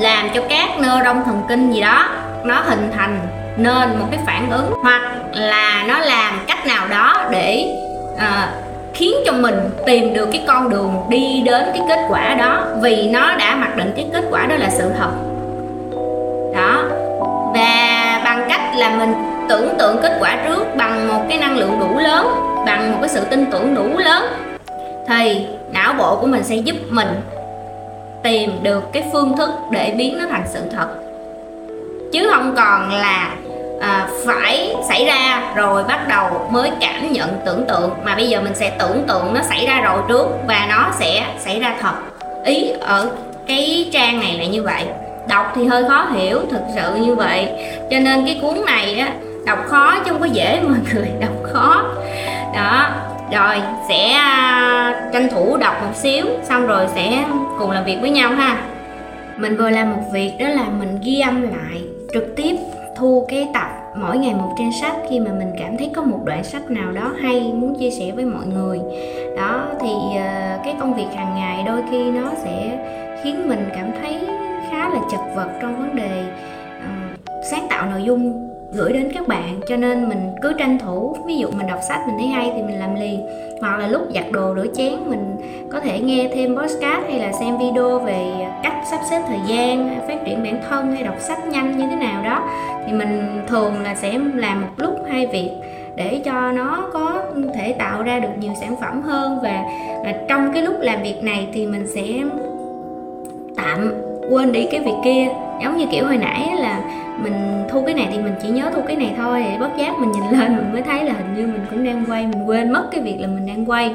làm 0.00 0.28
cho 0.34 0.42
các 0.48 0.78
nơ 0.78 1.00
rong 1.04 1.24
thần 1.24 1.42
kinh 1.48 1.72
gì 1.72 1.80
đó 1.80 2.08
nó 2.44 2.54
hình 2.54 2.90
thành 2.96 3.20
nên 3.56 3.98
một 3.98 4.06
cái 4.10 4.20
phản 4.26 4.50
ứng. 4.50 4.72
Hoặc 4.82 5.02
là 5.32 5.84
nó 5.88 5.98
làm 5.98 6.44
cách 6.46 6.66
nào 6.66 6.88
đó 6.88 7.24
để 7.30 7.76
uh, 8.14 8.63
khiến 8.94 9.14
cho 9.26 9.32
mình 9.32 9.54
tìm 9.86 10.14
được 10.14 10.28
cái 10.32 10.44
con 10.46 10.68
đường 10.70 10.94
đi 11.08 11.42
đến 11.44 11.64
cái 11.64 11.82
kết 11.88 12.06
quả 12.08 12.34
đó 12.34 12.66
vì 12.82 13.08
nó 13.08 13.36
đã 13.36 13.54
mặc 13.54 13.76
định 13.76 13.92
cái 13.96 14.06
kết 14.12 14.24
quả 14.30 14.46
đó 14.46 14.56
là 14.56 14.70
sự 14.70 14.90
thật. 14.98 15.10
Đó. 16.54 16.84
Và 17.54 18.20
bằng 18.24 18.46
cách 18.48 18.60
là 18.76 18.96
mình 18.98 19.14
tưởng 19.48 19.68
tượng 19.78 19.96
kết 20.02 20.16
quả 20.20 20.36
trước 20.46 20.76
bằng 20.76 21.08
một 21.08 21.22
cái 21.28 21.38
năng 21.38 21.56
lượng 21.56 21.80
đủ 21.80 21.98
lớn, 21.98 22.26
bằng 22.66 22.92
một 22.92 22.98
cái 23.00 23.08
sự 23.08 23.20
tin 23.30 23.46
tưởng 23.50 23.74
đủ 23.74 23.98
lớn, 23.98 24.24
thì 25.08 25.46
não 25.72 25.94
bộ 25.98 26.16
của 26.16 26.26
mình 26.26 26.44
sẽ 26.44 26.56
giúp 26.56 26.76
mình 26.90 27.08
tìm 28.22 28.50
được 28.62 28.92
cái 28.92 29.04
phương 29.12 29.36
thức 29.36 29.50
để 29.70 29.94
biến 29.96 30.18
nó 30.18 30.24
thành 30.30 30.44
sự 30.46 30.60
thật. 30.76 30.88
Chứ 32.12 32.30
không 32.32 32.54
còn 32.56 32.90
là 32.92 33.30
à, 33.80 34.08
phải 34.26 34.74
xảy 34.88 35.04
ra 35.04 35.52
rồi 35.54 35.84
bắt 35.84 36.08
đầu 36.08 36.48
mới 36.50 36.70
cảm 36.80 37.12
nhận 37.12 37.28
tưởng 37.46 37.64
tượng. 37.68 37.90
Mà 38.04 38.14
bây 38.14 38.28
giờ 38.28 38.40
mình 38.40 38.54
sẽ 38.54 38.76
tưởng 38.78 39.04
tượng 39.08 39.34
nó 39.34 39.42
xảy 39.42 39.66
ra 39.66 39.80
rồi 39.80 40.02
trước 40.08 40.26
và 40.46 40.66
nó 40.68 40.90
sẽ 40.98 41.26
xảy 41.38 41.60
ra 41.60 41.76
thật. 41.80 41.92
Ý 42.44 42.70
ở 42.80 43.10
cái 43.46 43.88
trang 43.92 44.20
này 44.20 44.36
là 44.38 44.44
như 44.44 44.62
vậy. 44.62 44.84
Đọc 45.28 45.52
thì 45.54 45.64
hơi 45.64 45.84
khó 45.88 46.06
hiểu 46.14 46.40
thực 46.50 46.62
sự 46.74 46.94
như 46.94 47.14
vậy. 47.14 47.48
Cho 47.90 47.98
nên 47.98 48.26
cái 48.26 48.38
cuốn 48.42 48.64
này 48.66 48.98
á 48.98 49.08
đọc 49.46 49.58
khó 49.66 49.94
chứ 50.04 50.10
không 50.10 50.20
có 50.20 50.26
dễ 50.26 50.60
mọi 50.68 50.78
người 50.94 51.08
đọc 51.20 51.52
khó. 51.52 51.84
Đó 52.54 52.90
rồi 53.32 53.62
sẽ 53.88 54.12
à, 54.12 55.10
tranh 55.12 55.28
thủ 55.28 55.56
đọc 55.56 55.74
một 55.82 55.94
xíu 55.94 56.26
xong 56.42 56.66
rồi 56.66 56.86
sẽ 56.94 57.24
cùng 57.58 57.70
làm 57.70 57.84
việc 57.84 57.98
với 58.00 58.10
nhau 58.10 58.30
ha. 58.30 58.56
Mình 59.36 59.56
vừa 59.56 59.70
làm 59.70 59.90
một 59.90 60.02
việc 60.12 60.32
đó 60.38 60.48
là 60.48 60.64
mình 60.78 60.98
ghi 61.04 61.20
âm 61.20 61.42
lại 61.42 61.82
trực 62.12 62.36
tiếp 62.36 62.56
thu 62.96 63.24
cái 63.28 63.48
tập 63.54 63.68
mỗi 63.96 64.18
ngày 64.18 64.34
một 64.34 64.54
trang 64.58 64.72
sách 64.80 64.96
khi 65.08 65.20
mà 65.20 65.32
mình 65.32 65.52
cảm 65.58 65.76
thấy 65.76 65.90
có 65.94 66.02
một 66.02 66.20
đoạn 66.24 66.44
sách 66.44 66.70
nào 66.70 66.92
đó 66.92 67.12
hay 67.22 67.52
muốn 67.52 67.78
chia 67.78 67.90
sẻ 67.90 68.12
với 68.12 68.24
mọi 68.24 68.46
người. 68.46 68.80
Đó 69.36 69.66
thì 69.80 69.90
uh, 69.90 70.64
cái 70.64 70.74
công 70.80 70.94
việc 70.94 71.08
hàng 71.14 71.34
ngày 71.34 71.62
đôi 71.66 71.82
khi 71.90 72.10
nó 72.10 72.30
sẽ 72.36 72.78
khiến 73.22 73.48
mình 73.48 73.68
cảm 73.76 73.90
thấy 74.02 74.18
khá 74.70 74.88
là 74.88 75.00
chật 75.10 75.20
vật 75.36 75.48
trong 75.62 75.76
vấn 75.78 75.96
đề 75.96 76.24
uh, 76.78 77.44
sáng 77.50 77.66
tạo 77.70 77.86
nội 77.86 78.02
dung 78.02 78.53
gửi 78.74 78.92
đến 78.92 79.08
các 79.14 79.28
bạn, 79.28 79.60
cho 79.68 79.76
nên 79.76 80.08
mình 80.08 80.30
cứ 80.42 80.52
tranh 80.58 80.78
thủ, 80.78 81.16
ví 81.26 81.36
dụ 81.36 81.48
mình 81.50 81.66
đọc 81.66 81.78
sách 81.88 82.00
mình 82.06 82.16
thấy 82.18 82.26
hay 82.26 82.52
thì 82.54 82.62
mình 82.62 82.78
làm 82.78 82.94
liền. 82.94 83.26
Hoặc 83.60 83.78
là 83.78 83.86
lúc 83.86 84.02
giặt 84.14 84.24
đồ 84.32 84.54
rửa 84.54 84.66
chén 84.76 84.92
mình 85.06 85.36
có 85.72 85.80
thể 85.80 86.00
nghe 86.00 86.28
thêm 86.34 86.56
podcast 86.56 87.08
hay 87.08 87.18
là 87.18 87.32
xem 87.32 87.58
video 87.58 87.98
về 87.98 88.24
cách 88.62 88.74
sắp 88.90 89.00
xếp 89.10 89.22
thời 89.26 89.38
gian, 89.46 90.00
phát 90.08 90.24
triển 90.24 90.42
bản 90.44 90.60
thân 90.68 90.92
hay 90.92 91.02
đọc 91.02 91.14
sách 91.20 91.46
nhanh 91.48 91.78
như 91.78 91.86
thế 91.90 91.96
nào 91.96 92.24
đó. 92.24 92.48
Thì 92.86 92.92
mình 92.92 93.40
thường 93.48 93.82
là 93.82 93.94
sẽ 93.94 94.18
làm 94.34 94.60
một 94.60 94.68
lúc 94.76 94.94
hai 95.10 95.26
việc 95.26 95.50
để 95.96 96.20
cho 96.24 96.52
nó 96.52 96.88
có 96.92 97.22
thể 97.54 97.72
tạo 97.72 98.02
ra 98.02 98.18
được 98.18 98.28
nhiều 98.38 98.52
sản 98.60 98.76
phẩm 98.80 99.02
hơn. 99.02 99.38
Và 99.42 99.64
à, 100.04 100.14
trong 100.28 100.52
cái 100.52 100.62
lúc 100.62 100.74
làm 100.80 101.02
việc 101.02 101.22
này 101.22 101.48
thì 101.52 101.66
mình 101.66 101.86
sẽ 101.94 102.02
tạm 103.56 103.92
quên 104.30 104.52
đi 104.52 104.66
cái 104.70 104.80
việc 104.80 104.96
kia. 105.04 105.28
Giống 105.62 105.76
như 105.76 105.86
kiểu 105.92 106.04
hồi 106.04 106.16
nãy 106.16 106.50
là 106.56 106.80
mình 107.22 107.64
thu 107.68 107.82
cái 107.86 107.94
này 107.94 108.08
thì 108.12 108.18
mình 108.18 108.34
chỉ 108.42 108.48
nhớ 108.48 108.70
thu 108.74 108.82
cái 108.86 108.96
này 108.96 109.14
thôi. 109.16 109.44
Để 109.44 109.56
bất 109.60 109.70
giác 109.78 109.98
mình 109.98 110.12
nhìn 110.12 110.40
lên 110.40 110.56
mình 110.56 110.72
mới 110.72 110.82
thấy 110.82 111.04
là 111.04 111.12
hình 111.12 111.34
như 111.34 111.46
mình 111.46 111.66
cũng 111.70 111.84
đang 111.84 112.04
quay 112.08 112.26
mình 112.26 112.44
quên 112.46 112.72
mất 112.72 112.84
cái 112.92 113.00
việc 113.00 113.16
là 113.20 113.26
mình 113.26 113.46
đang 113.46 113.70
quay. 113.70 113.94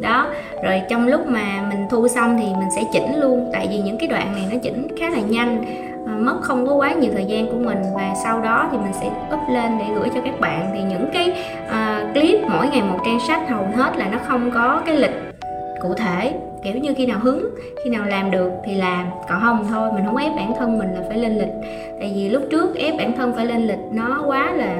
Đó 0.00 0.26
rồi 0.64 0.82
trong 0.88 1.08
lúc 1.08 1.26
mà 1.26 1.44
mình 1.68 1.86
thu 1.90 2.08
xong 2.08 2.38
thì 2.38 2.44
mình 2.44 2.68
sẽ 2.76 2.82
chỉnh 2.92 3.20
luôn. 3.20 3.50
Tại 3.52 3.68
vì 3.70 3.78
những 3.78 3.98
cái 3.98 4.08
đoạn 4.08 4.32
này 4.32 4.42
nó 4.52 4.58
chỉnh 4.62 4.88
khá 5.00 5.10
là 5.10 5.20
nhanh 5.20 5.64
à, 6.06 6.12
mất 6.12 6.38
không 6.42 6.66
có 6.66 6.74
quá 6.74 6.92
nhiều 6.92 7.10
thời 7.14 7.24
gian 7.24 7.46
của 7.46 7.58
mình. 7.58 7.78
Và 7.94 8.14
sau 8.24 8.40
đó 8.40 8.68
thì 8.72 8.78
mình 8.78 8.92
sẽ 9.00 9.06
up 9.34 9.40
lên 9.50 9.78
để 9.78 9.84
gửi 9.94 10.08
cho 10.14 10.20
các 10.24 10.40
bạn. 10.40 10.70
Thì 10.74 10.82
những 10.82 11.10
cái 11.12 11.32
uh, 11.66 12.14
clip 12.14 12.40
mỗi 12.48 12.68
ngày 12.68 12.82
một 12.82 12.98
trang 13.04 13.18
sách 13.28 13.48
hầu 13.48 13.66
hết 13.76 13.96
là 13.96 14.08
nó 14.12 14.18
không 14.28 14.50
có 14.50 14.82
cái 14.86 14.96
lịch 14.96 15.34
cụ 15.82 15.94
thể 15.94 16.32
kiểu 16.62 16.74
như 16.74 16.94
khi 16.96 17.06
nào 17.06 17.18
hứng, 17.22 17.50
khi 17.84 17.90
nào 17.90 18.04
làm 18.04 18.30
được 18.30 18.50
thì 18.64 18.74
làm. 18.74 19.06
Còn 19.28 19.40
không 19.40 19.66
thôi, 19.70 19.92
mình 19.92 20.04
không 20.06 20.16
ép 20.16 20.36
bản 20.36 20.52
thân 20.58 20.78
mình 20.78 20.88
là 20.94 21.00
phải 21.08 21.18
lên 21.18 21.38
lịch. 21.38 21.52
Tại 22.00 22.12
vì 22.14 22.28
lúc 22.28 22.42
trước 22.50 22.76
ép 22.76 22.94
bản 22.98 23.12
thân 23.16 23.32
phải 23.36 23.46
lên 23.46 23.66
lịch 23.66 23.78
nó 23.92 24.22
quá 24.26 24.52
là 24.52 24.76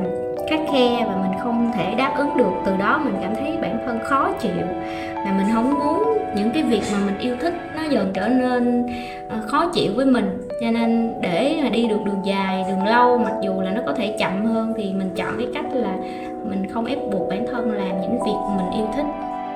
khắc 0.50 0.60
khe 0.72 1.04
và 1.06 1.16
mình 1.16 1.38
không 1.42 1.70
thể 1.74 1.94
đáp 1.94 2.14
ứng 2.16 2.36
được. 2.36 2.52
Từ 2.66 2.72
đó 2.78 3.00
mình 3.04 3.14
cảm 3.22 3.34
thấy 3.34 3.56
bản 3.62 3.78
thân 3.86 3.98
khó 4.04 4.32
chịu. 4.40 4.66
Mà 5.14 5.34
mình 5.36 5.46
không 5.54 5.70
muốn 5.70 6.18
những 6.36 6.50
cái 6.50 6.62
việc 6.62 6.82
mà 6.92 6.98
mình 7.06 7.18
yêu 7.18 7.36
thích 7.40 7.54
nó 7.76 7.82
dần 7.90 8.10
trở 8.14 8.28
nên 8.28 8.86
ờ, 9.28 9.36
khó 9.46 9.66
chịu 9.74 9.92
với 9.96 10.06
mình. 10.06 10.38
Cho 10.60 10.70
nên 10.70 11.12
để 11.20 11.60
mà 11.62 11.68
đi 11.68 11.86
được 11.86 12.04
đường 12.04 12.20
dài, 12.24 12.64
đường 12.68 12.86
lâu, 12.86 13.18
mặc 13.18 13.34
dù 13.42 13.60
là 13.60 13.70
nó 13.70 13.80
có 13.86 13.92
thể 13.92 14.16
chậm 14.18 14.46
hơn 14.46 14.72
thì 14.76 14.92
mình 14.92 15.10
chọn 15.16 15.34
cái 15.38 15.46
cách 15.54 15.66
là 15.72 15.92
mình 16.44 16.66
không 16.72 16.84
ép 16.84 16.98
buộc 17.12 17.28
bản 17.28 17.46
thân 17.52 17.72
làm 17.72 18.00
những 18.00 18.18
việc 18.24 18.38
mình 18.56 18.70
yêu 18.76 18.86
thích. 18.96 19.06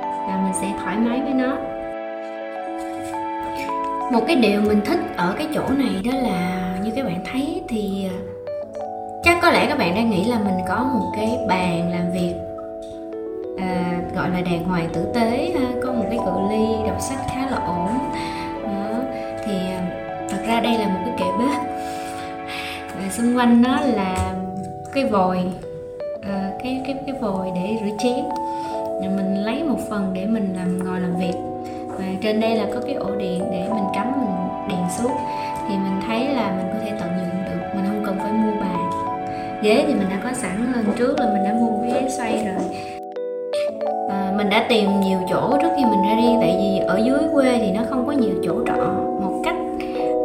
Và 0.00 0.40
mình 0.44 0.52
sẽ 0.60 0.66
thoải 0.82 0.96
mái 0.96 1.20
với 1.20 1.32
nó 1.32 1.56
một 4.12 4.24
cái 4.26 4.36
điều 4.36 4.60
mình 4.60 4.80
thích 4.84 5.00
ở 5.16 5.34
cái 5.38 5.48
chỗ 5.54 5.68
này 5.68 6.02
đó 6.04 6.18
là 6.18 6.74
như 6.84 6.90
các 6.96 7.04
bạn 7.04 7.24
thấy 7.32 7.62
thì 7.68 8.08
à, 8.10 8.16
chắc 9.22 9.38
có 9.42 9.50
lẽ 9.50 9.66
các 9.68 9.78
bạn 9.78 9.94
đang 9.94 10.10
nghĩ 10.10 10.24
là 10.24 10.38
mình 10.38 10.58
có 10.68 10.76
một 10.94 11.12
cái 11.16 11.38
bàn 11.48 11.90
làm 11.90 12.12
việc 12.12 12.34
à, 13.58 14.00
gọi 14.14 14.30
là 14.30 14.40
đàng 14.40 14.64
hoàng 14.64 14.88
tử 14.92 15.06
tế 15.14 15.54
ha 15.58 15.66
có 15.82 15.92
một 15.92 16.04
cái 16.10 16.18
cự 16.24 16.32
ly 16.50 16.66
đọc 16.86 17.00
sách 17.00 17.18
khá 17.34 17.46
là 17.50 17.56
ổn. 17.66 17.98
Đó. 18.64 18.98
thì 19.44 19.52
à, 19.52 19.80
thật 20.30 20.38
ra 20.46 20.60
đây 20.60 20.78
là 20.78 20.86
một 20.88 21.00
cái 21.04 21.14
kệ 21.18 21.26
bếp. 21.38 21.60
Và 22.96 23.10
xung 23.10 23.36
quanh 23.36 23.62
nó 23.62 23.80
là 23.80 24.34
cái 24.92 25.04
vòi 25.04 25.38
à, 26.22 26.50
cái 26.62 26.82
cái 26.86 26.96
cái 27.06 27.16
vòi 27.20 27.50
để 27.54 27.76
rửa 27.80 27.96
chén. 27.98 28.24
Mình 29.16 29.44
lấy 29.44 29.64
một 29.64 29.78
phần 29.90 30.10
để 30.14 30.26
mình 30.26 30.54
làm 30.56 30.84
ngồi 30.84 31.00
làm 31.00 31.16
việc 31.16 31.53
và 31.98 32.04
trên 32.22 32.40
đây 32.40 32.56
là 32.56 32.66
có 32.74 32.80
cái 32.86 32.94
ổ 32.94 33.10
điện 33.18 33.42
để 33.52 33.68
mình 33.74 33.84
cắm 33.94 34.12
mình 34.20 34.68
đèn 34.68 34.80
suốt 34.98 35.10
thì 35.68 35.74
mình 35.74 36.00
thấy 36.06 36.28
là 36.28 36.52
mình 36.56 36.66
có 36.72 36.78
thể 36.84 36.92
tận 37.00 37.08
dụng 37.18 37.44
được 37.44 37.66
mình 37.74 37.84
không 37.88 38.02
cần 38.06 38.16
phải 38.18 38.32
mua 38.32 38.60
bàn 38.60 38.90
ghế 39.62 39.84
thì 39.86 39.94
mình 39.94 40.06
đã 40.10 40.16
có 40.24 40.32
sẵn 40.32 40.72
lần 40.74 40.84
trước 40.98 41.20
là 41.20 41.26
mình 41.32 41.44
đã 41.44 41.52
mua 41.52 41.82
cái 41.82 41.90
ghế 41.90 42.08
xoay 42.08 42.32
rồi. 42.32 42.64
À, 44.10 44.32
mình 44.36 44.50
đã 44.50 44.66
tìm 44.68 45.00
nhiều 45.00 45.18
chỗ 45.30 45.58
trước 45.62 45.68
khi 45.76 45.84
mình 45.84 46.02
ra 46.08 46.14
đi 46.16 46.28
tại 46.40 46.56
vì 46.58 46.78
ở 46.86 47.00
dưới 47.04 47.18
quê 47.32 47.58
thì 47.58 47.70
nó 47.72 47.80
không 47.90 48.06
có 48.06 48.12
nhiều 48.12 48.34
chỗ 48.44 48.54
trọ. 48.66 48.84
Một 49.20 49.40
cách 49.44 49.56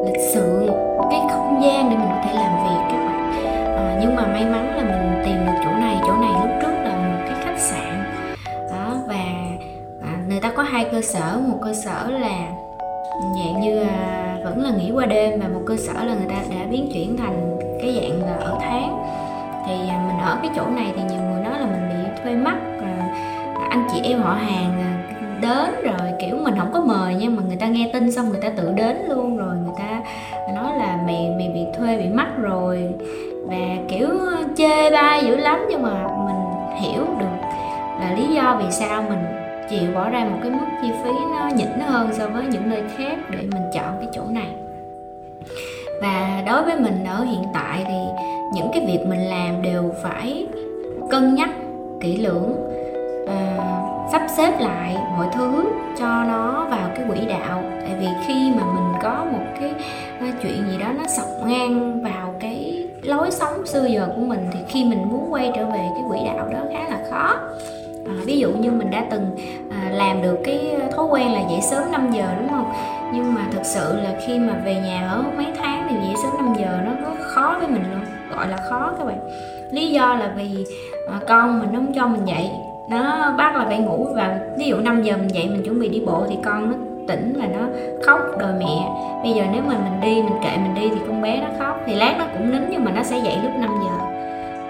lịch 0.05 0.21
sự 0.33 0.71
một 0.97 1.07
cái 1.11 1.19
không 1.29 1.61
gian 1.63 1.89
để 1.89 1.95
mình 1.97 2.09
có 2.09 2.21
thể 2.25 2.33
làm 2.33 2.51
việc 2.63 2.81
các 2.91 3.05
bạn. 3.05 3.31
À, 3.77 3.97
nhưng 4.01 4.15
mà 4.15 4.27
may 4.27 4.45
mắn 4.45 4.75
là 4.77 4.83
mình 4.83 4.98
có 10.59 10.63
hai 10.63 10.85
cơ 10.91 11.01
sở. 11.01 11.39
Một 11.47 11.57
cơ 11.61 11.73
sở 11.73 12.09
là 12.09 12.51
dạng 13.21 13.61
như 13.61 13.83
à, 13.83 14.37
vẫn 14.43 14.63
là 14.63 14.71
nghỉ 14.77 14.91
qua 14.91 15.05
đêm 15.05 15.39
và 15.39 15.47
một 15.47 15.61
cơ 15.67 15.75
sở 15.77 15.93
là 15.93 16.13
người 16.13 16.27
ta 16.29 16.35
đã 16.35 16.65
biến 16.69 16.89
chuyển 16.93 17.17
thành 17.17 17.59
cái 17.81 17.95
dạng 17.95 18.21
là 18.21 18.33
ở 18.39 18.57
tháng. 18.61 19.03
Thì 19.67 19.73
à, 19.89 20.03
mình 20.07 20.17
ở 20.25 20.37
cái 20.41 20.51
chỗ 20.55 20.65
này 20.75 20.93
thì 20.95 21.01
nhiều 21.03 21.21
người 21.21 21.43
nói 21.43 21.59
là 21.59 21.65
mình 21.65 21.89
bị 21.89 22.21
thuê 22.23 22.35
mắt 22.35 22.55
à, 22.81 23.09
anh 23.69 23.87
chị 23.93 24.01
em 24.03 24.21
họ 24.21 24.33
hàng 24.33 24.81
à, 24.81 24.91
đến 25.41 25.75
rồi 25.83 26.11
kiểu 26.19 26.35
mình 26.35 26.53
không 26.57 26.71
có 26.73 26.81
mời 26.81 27.15
nhưng 27.19 27.35
mà 27.35 27.43
người 27.47 27.57
ta 27.57 27.67
nghe 27.67 27.89
tin 27.93 28.11
xong 28.11 28.29
người 28.29 28.41
ta 28.41 28.49
tự 28.49 28.71
đến 28.75 28.97
luôn 29.09 29.37
rồi 29.37 29.55
người 29.55 29.75
ta 29.77 30.01
nói 30.55 30.77
là 30.77 30.97
mày 31.05 31.33
mày 31.37 31.51
bị 31.53 31.65
thuê 31.77 31.97
bị 31.97 32.09
mắc 32.09 32.27
rồi. 32.41 32.89
Và 33.47 33.75
kiểu 33.87 34.09
chê 34.57 34.89
bai 34.91 35.25
dữ 35.25 35.35
lắm 35.35 35.65
nhưng 35.69 35.81
mà 35.81 36.07
mình 36.25 36.41
hiểu 36.81 37.05
được 37.19 37.47
là 37.99 38.15
lý 38.17 38.35
do 38.35 38.59
vì 38.63 38.71
sao 38.71 39.01
mình 39.09 39.38
chịu 39.69 39.91
bỏ 39.95 40.09
ra 40.09 40.25
một 40.25 40.37
cái 40.41 40.51
mức 40.51 40.65
chi 40.81 40.91
phí 41.03 41.11
nó 41.11 41.49
nhỉnh 41.55 41.79
hơn 41.79 42.09
so 42.13 42.27
với 42.27 42.45
những 42.45 42.69
nơi 42.69 42.83
khác 42.97 43.17
để 43.29 43.37
mình 43.37 43.63
chọn 43.73 43.97
cái 43.99 44.09
chỗ 44.13 44.21
này. 44.29 44.49
Và 46.01 46.43
đối 46.45 46.63
với 46.63 46.79
mình 46.79 47.05
ở 47.05 47.23
hiện 47.23 47.43
tại 47.53 47.83
thì 47.87 48.23
những 48.53 48.69
cái 48.73 48.85
việc 48.87 48.99
mình 49.07 49.19
làm 49.19 49.61
đều 49.61 49.91
phải 50.03 50.47
cân 51.09 51.35
nhắc 51.35 51.49
kỹ 52.01 52.17
lưỡng 52.17 52.55
à, 53.27 53.57
sắp 54.11 54.21
xếp 54.37 54.59
lại 54.59 54.97
mọi 55.17 55.27
thứ 55.33 55.63
cho 55.99 56.23
nó 56.23 56.67
vào 56.69 56.89
cái 56.95 57.05
quỹ 57.07 57.25
đạo. 57.25 57.63
Tại 57.81 57.95
vì 57.99 58.07
khi 58.27 58.51
mà 58.55 58.63
mình 58.63 59.01
có 59.03 59.25
một 59.31 59.45
cái 59.59 59.73
à, 60.19 60.33
chuyện 60.43 60.63
gì 60.71 60.77
đó 60.77 60.87
nó 60.97 61.03
sọc 61.07 61.27
ngang 61.47 62.03
vào 62.03 62.33
cái 62.39 62.87
lối 63.03 63.31
sống 63.31 63.65
xưa 63.65 63.85
giờ 63.85 64.07
của 64.15 64.21
mình 64.21 64.47
thì 64.51 64.59
khi 64.67 64.83
mình 64.83 65.09
muốn 65.09 65.33
quay 65.33 65.51
trở 65.55 65.65
về 65.65 65.89
cái 65.93 66.03
quỹ 66.09 66.19
đạo 66.25 66.47
đó 66.51 66.59
khá 66.73 66.89
là 66.89 66.99
khó 67.09 67.35
à, 68.05 68.13
ví 68.25 68.39
dụ 68.39 68.51
như 68.51 68.71
mình 68.71 68.91
đã 68.91 69.05
từng 69.11 69.37
à, 69.71 69.89
làm 69.93 70.21
được 70.21 70.37
cái 70.43 70.77
thói 70.95 71.05
quen 71.05 71.33
là 71.33 71.39
dậy 71.39 71.59
sớm 71.61 71.91
5 71.91 72.11
giờ 72.11 72.25
đúng 72.39 72.49
không? 72.49 72.71
Nhưng 73.13 73.33
mà 73.35 73.47
thực 73.51 73.65
sự 73.65 73.95
là 74.03 74.19
khi 74.27 74.39
mà 74.39 74.61
về 74.65 74.75
nhà 74.75 75.09
ở 75.09 75.23
mấy 75.37 75.47
tháng 75.61 75.87
thì 75.89 75.95
dậy 75.95 76.15
sớm 76.23 76.31
5 76.37 76.55
giờ 76.59 76.79
nó 76.85 76.91
rất 77.01 77.15
khó 77.19 77.55
với 77.59 77.67
mình 77.67 77.83
luôn 77.91 78.01
gọi 78.35 78.47
là 78.47 78.57
khó 78.57 78.93
các 78.97 79.05
bạn. 79.05 79.19
Lý 79.71 79.91
do 79.91 80.15
là 80.15 80.33
vì 80.37 80.65
à, 81.11 81.19
con 81.27 81.59
mình 81.59 81.69
nó 81.73 81.79
không 81.79 81.93
cho 81.93 82.07
mình 82.07 82.25
dậy. 82.25 82.49
Nó 82.89 83.33
bắt 83.37 83.55
là 83.55 83.65
phải 83.65 83.79
ngủ 83.79 84.07
và 84.15 84.39
ví 84.57 84.65
dụ 84.65 84.77
5 84.77 85.03
giờ 85.03 85.17
mình 85.17 85.33
dậy 85.33 85.47
mình 85.49 85.63
chuẩn 85.63 85.79
bị 85.79 85.89
đi 85.89 86.03
bộ 86.05 86.25
thì 86.29 86.37
con 86.43 86.71
nó 86.71 86.77
tỉnh 87.07 87.33
và 87.39 87.47
nó 87.47 87.67
khóc 88.05 88.19
đòi 88.39 88.53
mẹ. 88.59 88.89
Bây 89.23 89.33
giờ 89.33 89.43
nếu 89.53 89.61
mà 89.67 89.73
mình 89.73 90.01
đi 90.01 90.21
mình 90.21 90.39
kệ 90.43 90.57
mình 90.57 90.75
đi 90.75 90.89
thì 90.89 91.01
con 91.07 91.21
bé 91.21 91.41
nó 91.41 91.47
khóc 91.59 91.79
thì 91.85 91.95
lát 91.95 92.15
nó 92.19 92.25
cũng 92.33 92.51
nín 92.51 92.61
nhưng 92.69 92.85
mà 92.85 92.91
nó 92.91 93.03
sẽ 93.03 93.19
dậy 93.19 93.37
lúc 93.43 93.51
5 93.59 93.69
giờ. 93.83 94.05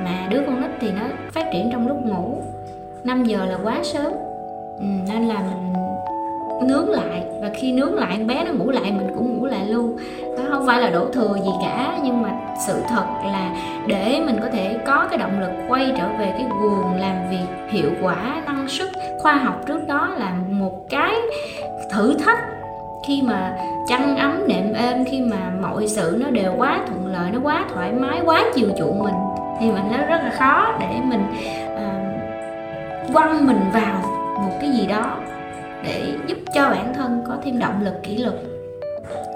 Mà 0.04 0.28
đứa 0.30 0.42
con 0.46 0.62
nít 0.62 0.72
thì 0.80 0.92
nó 0.92 1.06
phát 1.32 1.46
triển 1.54 1.70
trong 1.72 1.88
lúc 1.88 2.06
ngủ. 2.06 2.42
5 3.04 3.24
giờ 3.24 3.46
là 3.46 3.58
quá 3.64 3.80
sớm. 3.84 4.12
Ừ, 4.80 4.86
nên 5.08 5.28
là 5.28 5.36
mình 5.36 5.74
nướng 6.68 6.90
lại. 6.90 7.24
Và 7.42 7.50
khi 7.54 7.72
nướng 7.72 7.94
lại 7.94 8.18
bé 8.18 8.44
nó 8.46 8.52
ngủ 8.52 8.72
lại 8.72 8.92
mình 8.92 9.08
cũng 9.16 9.38
ngủ 9.38 9.46
lại 9.46 9.66
luôn. 9.66 9.98
Đó 10.38 10.44
không 10.50 10.66
phải 10.66 10.82
là 10.82 10.90
đổ 10.90 11.06
thừa 11.14 11.36
gì 11.44 11.52
cả 11.62 12.00
nhưng 12.04 12.22
mà 12.22 12.32
sự 12.68 12.82
thật 12.90 13.06
là 13.26 13.52
để 13.88 14.22
mình 14.26 14.38
có 14.42 14.50
thể 14.50 14.78
có 14.86 15.08
cái 15.10 15.18
động 15.18 15.40
lực 15.40 15.52
quay 15.68 15.94
trở 15.98 16.08
về 16.20 16.32
cái 16.38 16.46
guồng 16.62 16.96
làm 17.00 17.30
việc 17.30 17.70
hiệu 17.70 17.90
quả 18.02 18.42
năng 18.46 18.68
suất 18.68 18.90
khoa 19.20 19.34
học 19.34 19.62
trước 19.68 19.88
đó 19.88 20.10
là 20.18 20.34
một 20.50 20.90
cái 20.90 21.16
thử 21.92 22.18
thách. 22.18 22.40
Khi 23.08 23.22
mà 23.22 23.58
chăn 23.88 24.18
ấm 24.18 24.48
nệm 24.48 24.74
êm 24.74 25.06
khi 25.12 25.22
mà 25.22 25.52
mọi 25.62 25.88
sự 25.88 26.18
nó 26.20 26.30
đều 26.30 26.54
quá 26.58 26.80
thuận 26.88 27.08
lợi 27.08 27.32
nó 27.32 27.40
quá 27.44 27.66
thoải 27.74 27.92
mái 27.92 28.22
quá 28.26 28.44
chiều 28.56 28.70
chuộng 28.78 29.04
mình 29.04 29.14
thì 29.60 29.72
mình 29.72 29.84
nó 29.92 29.98
rất 29.98 30.22
là 30.24 30.32
khó 30.40 30.78
để 30.80 30.88
mình 31.06 31.24
uh, 31.74 31.99
quăng 33.14 33.48
mình 33.48 33.60
vào 33.74 34.02
một 34.42 34.58
cái 34.62 34.70
gì 34.72 34.88
đó 34.88 35.18
để 35.84 36.14
giúp 36.28 36.38
cho 36.56 36.70
bản 36.70 36.94
thân 36.94 37.24
có 37.28 37.38
thêm 37.44 37.60
động 37.60 37.82
lực 37.84 38.04
kỷ 38.04 38.18
luật. 38.18 38.36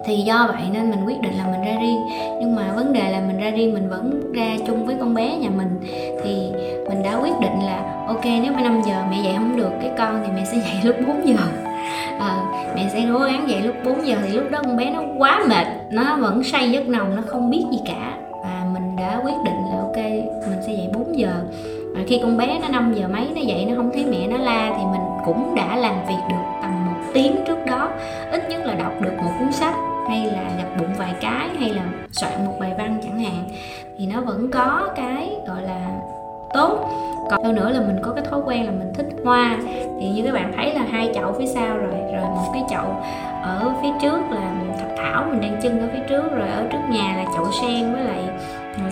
Thì 0.06 0.16
do 0.16 0.48
vậy 0.48 0.64
nên 0.72 0.92
mình 0.92 1.06
quyết 1.06 1.22
định 1.22 1.34
là 1.38 1.48
mình 1.52 1.62
ra 1.62 1.82
riêng. 1.82 2.00
Nhưng 2.40 2.56
mà 2.56 2.74
vấn 2.76 2.94
đề 2.94 3.12
là 3.12 3.20
mình 3.28 3.38
ra 3.40 3.50
riêng 3.50 3.74
mình 3.74 3.90
vẫn 3.90 4.34
ra 4.34 4.58
chung 4.68 4.86
với 4.86 4.96
con 5.00 5.14
bé 5.14 5.36
nhà 5.36 5.50
mình. 5.50 5.80
Thì 6.24 6.52
mình 6.90 7.04
đã 7.04 7.16
quyết 7.16 7.40
định 7.42 7.66
là 7.66 8.06
ok 8.08 8.26
nếu 8.26 8.54
mà 8.54 8.62
5 8.62 8.82
giờ 8.86 9.04
mẹ 9.12 9.22
dậy 9.24 9.34
không 9.38 9.58
được 9.58 9.72
cái 9.82 9.92
con 9.98 10.24
thì 10.26 10.32
mẹ 10.36 10.46
sẽ 10.46 10.58
dậy 10.66 10.76
lúc 10.84 10.96
4 11.08 11.28
giờ. 11.28 11.36
À, 12.20 12.38
mẹ 12.76 12.90
sẽ 12.94 13.06
cố 13.14 13.20
gắng 13.20 13.50
dậy 13.50 13.62
lúc 13.62 13.76
4 13.86 14.08
giờ 14.08 14.16
thì 14.28 14.34
lúc 14.34 14.52
đó 14.52 14.60
con 14.66 14.78
bé 14.78 14.90
nó 14.90 15.02
quá 15.18 15.44
mệt 15.50 15.68
nó 15.92 16.16
vẫn 16.16 16.44
say 16.44 16.72
giấc 16.72 16.88
nồng 16.88 17.16
nó 17.16 17.22
không 17.28 17.50
biết 17.50 17.66
gì 17.72 17.80
cả. 17.86 18.14
Và 18.44 18.66
mình 18.74 18.96
đã 18.96 19.22
quyết 19.24 19.36
định 19.46 19.58
là 19.72 19.80
ok 19.80 19.98
mình 20.50 20.62
sẽ 20.68 20.74
dậy 20.74 20.90
4 20.94 21.18
giờ 21.20 21.34
và 21.94 22.02
khi 22.08 22.20
con 22.24 22.38
bé 22.38 22.60
nó 22.62 22.68
5 22.68 22.94
giờ 22.94 23.08
mấy 23.08 23.28
nó 23.36 23.42
dậy 23.42 23.66
nó 23.70 23.76
không 23.76 23.92
thấy 23.94 24.06
mẹ 24.06 24.28
nó 24.28 24.38
la 24.38 24.74
thì 24.78 24.84
mình 24.86 25.02
cũng 25.26 25.56
đã 25.56 25.76
làm 25.76 25.96
việc 26.08 26.22
được 26.30 26.44
tầm 26.62 26.86
một 26.86 27.02
tiếng 27.14 27.36
trước 27.48 27.66
đó. 27.66 27.90
Ít 28.32 28.50
nhất 28.50 28.66
là 28.66 28.74
đọc 28.74 29.02
được 29.02 29.14
một 29.18 29.32
cuốn 29.40 29.52
sách 29.52 29.76
hay 30.10 30.26
là 30.26 30.50
nhập 30.58 30.68
bụng 30.80 30.94
vài 30.98 31.14
cái 31.22 31.50
hay 31.60 31.70
là 31.70 31.86
soạn 32.12 32.46
một 32.46 32.54
bài 32.60 32.74
văn 32.78 32.98
chẳng 33.04 33.20
hạn. 33.20 33.46
Thì 33.98 34.06
nó 34.06 34.22
vẫn 34.22 34.52
có 34.52 34.90
cái 34.96 35.30
gọi 35.48 35.62
là 35.62 35.88
tốt. 36.54 36.90
Còn 37.30 37.44
hơn 37.44 37.56
nữa 37.56 37.70
là 37.70 37.80
mình 37.80 37.98
có 38.02 38.12
cái 38.12 38.26
thói 38.30 38.42
quen 38.46 38.66
là 38.66 38.72
mình 38.72 38.94
thích 38.94 39.08
hoa. 39.26 39.58
Thì 40.02 40.08
như 40.10 40.22
các 40.26 40.34
bạn 40.34 40.52
thấy 40.56 40.74
là 40.74 40.82
hai 40.92 41.12
chậu 41.16 41.34
phía 41.40 41.48
sau 41.48 41.78
rồi 41.78 41.94
rồi 42.14 42.22
một 42.22 42.50
cái 42.54 42.64
chậu 42.70 42.96
ở 43.44 43.74
phía 43.82 43.92
trước 44.02 44.20
là 44.32 44.54
thạch 44.80 44.98
thảo 44.98 45.26
mình 45.30 45.42
đang 45.42 45.62
trưng 45.64 45.82
ở 45.82 45.88
phía 45.94 46.04
trước 46.10 46.32
rồi 46.32 46.48
ở 46.48 46.68
trước 46.72 46.80
nhà 46.90 47.14
là 47.18 47.26
chậu 47.36 47.52
sen 47.62 47.94
với 47.94 48.04
lại 48.04 48.24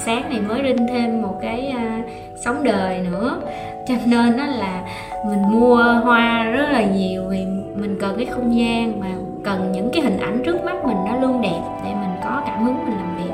sáng 0.06 0.30
này 0.30 0.42
mới 0.42 0.62
rinh 0.64 0.88
thêm 0.88 1.22
một 1.22 1.40
cái 1.42 1.74
uh, 1.76 2.31
sống 2.46 2.64
đời 2.64 3.00
nữa. 3.12 3.42
Cho 3.88 3.94
nên 4.06 4.38
đó 4.38 4.46
là 4.46 4.82
mình 5.26 5.42
mua 5.52 5.76
hoa 6.04 6.44
rất 6.44 6.70
là 6.72 6.84
nhiều 6.84 7.24
vì 7.30 7.46
mình 7.76 7.98
cần 8.02 8.16
cái 8.18 8.26
không 8.26 8.60
gian 8.60 9.00
mà 9.00 9.08
cần 9.44 9.72
những 9.72 9.90
cái 9.94 10.02
hình 10.02 10.20
ảnh 10.20 10.42
trước 10.46 10.64
mắt 10.64 10.86
mình 10.86 10.98
nó 11.06 11.16
luôn 11.16 11.42
đẹp 11.42 11.62
để 11.84 11.90
mình 11.90 12.16
có 12.24 12.42
cảm 12.48 12.64
hứng 12.64 12.86
mình 12.86 12.98
làm 12.98 13.18
việc. 13.18 13.34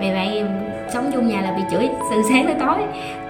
Vì 0.00 0.10
vậy 0.10 0.44
sống 0.92 1.10
chung 1.12 1.28
nhà 1.28 1.40
là 1.40 1.52
bị 1.52 1.62
chửi 1.70 1.88
từ 2.10 2.22
sáng 2.28 2.44
tới 2.46 2.54
tối 2.60 2.78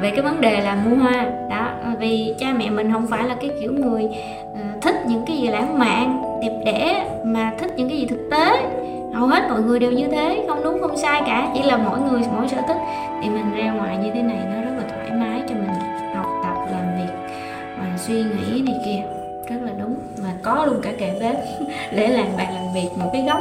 về 0.00 0.10
cái 0.10 0.22
vấn 0.22 0.40
đề 0.40 0.60
là 0.60 0.74
mua 0.74 0.96
hoa. 0.96 1.26
Đó, 1.50 1.68
vì 1.98 2.34
cha 2.38 2.46
mẹ 2.58 2.70
mình 2.70 2.92
không 2.92 3.06
phải 3.06 3.24
là 3.24 3.34
cái 3.34 3.50
kiểu 3.60 3.72
người 3.72 4.08
ờ, 4.54 4.60
thích 4.82 4.96
những 5.06 5.24
cái 5.26 5.36
gì 5.36 5.48
lãng 5.48 5.78
mạn, 5.78 6.22
đẹp 6.42 6.62
đẽ 6.66 7.06
mà 7.24 7.52
thích 7.58 7.70
những 7.76 7.88
cái 7.88 7.98
gì 7.98 8.06
thực 8.06 8.28
tế. 8.30 8.70
Hầu 9.14 9.26
hết 9.26 9.42
mọi 9.50 9.62
người 9.62 9.78
đều 9.78 9.92
như 9.92 10.08
thế, 10.08 10.44
không 10.48 10.64
đúng, 10.64 10.80
không 10.80 10.96
sai 10.96 11.22
cả, 11.26 11.48
chỉ 11.54 11.62
là 11.62 11.76
mỗi 11.76 12.00
người 12.00 12.20
mỗi 12.36 12.48
sở 12.48 12.56
thích. 12.68 12.76
Thì 13.22 13.30
mình 13.30 13.54
ra 13.56 13.72
ngoài 13.72 13.96
như 13.96 14.10
thế 14.14 14.22
này 14.22 14.53
suy 18.06 18.14
nghĩ 18.14 18.62
này 18.62 18.80
kia 18.84 19.02
rất 19.48 19.56
là 19.62 19.72
đúng 19.78 19.94
mà 20.22 20.28
có 20.42 20.64
luôn 20.66 20.80
cả 20.82 20.92
kệ 20.98 21.10
bếp 21.20 21.36
để 21.96 22.08
làm 22.08 22.26
bạn 22.36 22.54
làm 22.54 22.64
việc 22.74 22.88
một 22.96 23.10
cái 23.12 23.22
góc. 23.22 23.40